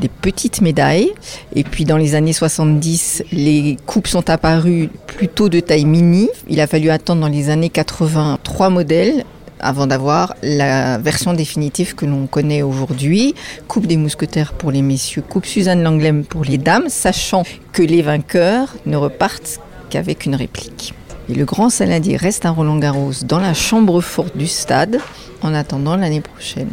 des 0.00 0.08
petites 0.08 0.60
médailles 0.60 1.12
et 1.54 1.64
puis 1.64 1.84
dans 1.84 1.96
les 1.96 2.14
années 2.14 2.32
70, 2.32 3.24
les 3.32 3.76
coupes 3.86 4.08
sont 4.08 4.28
apparues 4.30 4.88
plutôt 5.06 5.48
de 5.48 5.60
taille 5.60 5.84
mini. 5.84 6.28
Il 6.48 6.60
a 6.60 6.66
fallu 6.66 6.90
attendre 6.90 7.20
dans 7.20 7.28
les 7.28 7.50
années 7.50 7.70
80 7.70 8.38
trois 8.42 8.70
modèles 8.70 9.24
avant 9.62 9.86
d'avoir 9.86 10.34
la 10.42 10.98
version 10.98 11.32
définitive 11.32 11.94
que 11.94 12.04
l'on 12.04 12.26
connaît 12.26 12.62
aujourd'hui. 12.62 13.34
Coupe 13.68 13.86
des 13.86 13.96
mousquetaires 13.96 14.52
pour 14.52 14.72
les 14.72 14.82
messieurs, 14.82 15.22
coupe 15.22 15.46
Suzanne 15.46 15.82
Langlem 15.82 16.24
pour 16.24 16.44
les 16.44 16.58
dames, 16.58 16.88
sachant 16.88 17.44
que 17.72 17.82
les 17.82 18.02
vainqueurs 18.02 18.74
ne 18.84 18.96
repartent 18.96 19.60
qu'avec 19.88 20.26
une 20.26 20.34
réplique. 20.34 20.94
Et 21.28 21.34
le 21.34 21.44
grand 21.44 21.70
saladier 21.70 22.16
reste 22.16 22.44
à 22.44 22.50
Roland 22.50 22.78
Garros 22.78 23.12
dans 23.24 23.38
la 23.38 23.54
chambre 23.54 24.00
forte 24.00 24.36
du 24.36 24.48
stade 24.48 24.98
en 25.42 25.54
attendant 25.54 25.96
l'année 25.96 26.20
prochaine. 26.20 26.70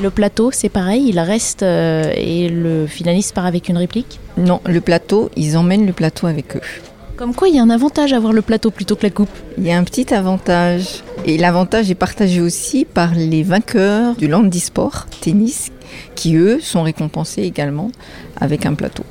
Et 0.00 0.02
le 0.02 0.08
plateau, 0.08 0.50
c'est 0.50 0.70
pareil, 0.70 1.08
il 1.08 1.20
reste 1.20 1.62
euh, 1.62 2.10
et 2.16 2.48
le 2.48 2.86
finaliste 2.86 3.34
part 3.34 3.44
avec 3.44 3.68
une 3.68 3.76
réplique 3.76 4.18
Non, 4.38 4.62
le 4.64 4.80
plateau, 4.80 5.30
ils 5.36 5.58
emmènent 5.58 5.84
le 5.84 5.92
plateau 5.92 6.26
avec 6.26 6.56
eux. 6.56 6.62
Comme 7.16 7.34
quoi, 7.34 7.48
il 7.48 7.56
y 7.56 7.58
a 7.58 7.62
un 7.62 7.68
avantage 7.68 8.14
à 8.14 8.16
avoir 8.16 8.32
le 8.32 8.40
plateau 8.40 8.70
plutôt 8.70 8.96
que 8.96 9.02
la 9.02 9.10
coupe. 9.10 9.28
Il 9.58 9.66
y 9.66 9.70
a 9.70 9.76
un 9.76 9.84
petit 9.84 10.14
avantage. 10.14 11.02
Et 11.26 11.36
l'avantage 11.36 11.90
est 11.90 11.94
partagé 11.94 12.40
aussi 12.40 12.86
par 12.86 13.14
les 13.14 13.42
vainqueurs 13.42 14.16
du 14.16 14.26
Landisport 14.26 15.04
tennis, 15.20 15.70
qui 16.14 16.34
eux 16.36 16.60
sont 16.62 16.82
récompensés 16.82 17.42
également 17.42 17.90
avec 18.40 18.64
un 18.64 18.72
plateau. 18.72 19.04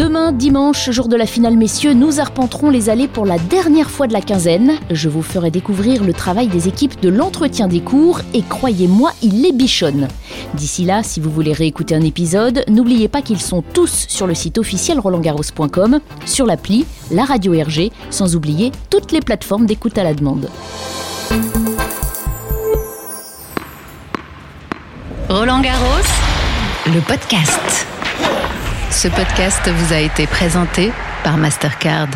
Demain, 0.00 0.32
dimanche, 0.32 0.88
jour 0.88 1.08
de 1.08 1.16
la 1.16 1.26
finale 1.26 1.58
messieurs, 1.58 1.92
nous 1.92 2.20
arpenterons 2.20 2.70
les 2.70 2.88
allées 2.88 3.06
pour 3.06 3.26
la 3.26 3.36
dernière 3.36 3.90
fois 3.90 4.06
de 4.06 4.14
la 4.14 4.22
quinzaine. 4.22 4.78
Je 4.90 5.10
vous 5.10 5.20
ferai 5.20 5.50
découvrir 5.50 6.04
le 6.04 6.14
travail 6.14 6.48
des 6.48 6.68
équipes 6.68 6.98
de 7.02 7.10
l'entretien 7.10 7.68
des 7.68 7.82
cours 7.82 8.22
et 8.32 8.40
croyez-moi, 8.40 9.12
il 9.20 9.42
les 9.42 9.52
bichonne. 9.52 10.08
D'ici 10.54 10.86
là, 10.86 11.02
si 11.02 11.20
vous 11.20 11.30
voulez 11.30 11.52
réécouter 11.52 11.94
un 11.94 12.00
épisode, 12.00 12.64
n'oubliez 12.66 13.08
pas 13.08 13.20
qu'ils 13.20 13.42
sont 13.42 13.60
tous 13.60 14.06
sur 14.08 14.26
le 14.26 14.34
site 14.34 14.56
officiel 14.56 14.98
rolandgarros.com, 14.98 16.00
sur 16.24 16.46
l'appli, 16.46 16.86
la 17.10 17.24
radio 17.24 17.52
RG, 17.52 17.90
sans 18.08 18.34
oublier 18.36 18.72
toutes 18.88 19.12
les 19.12 19.20
plateformes 19.20 19.66
d'écoute 19.66 19.98
à 19.98 20.02
la 20.02 20.14
demande. 20.14 20.48
Roland 25.28 25.60
Garros, 25.60 26.08
le 26.86 27.00
podcast. 27.06 27.89
Ce 28.90 29.06
podcast 29.06 29.68
vous 29.68 29.92
a 29.92 29.98
été 29.98 30.26
présenté 30.26 30.92
par 31.22 31.36
Mastercard. 31.36 32.08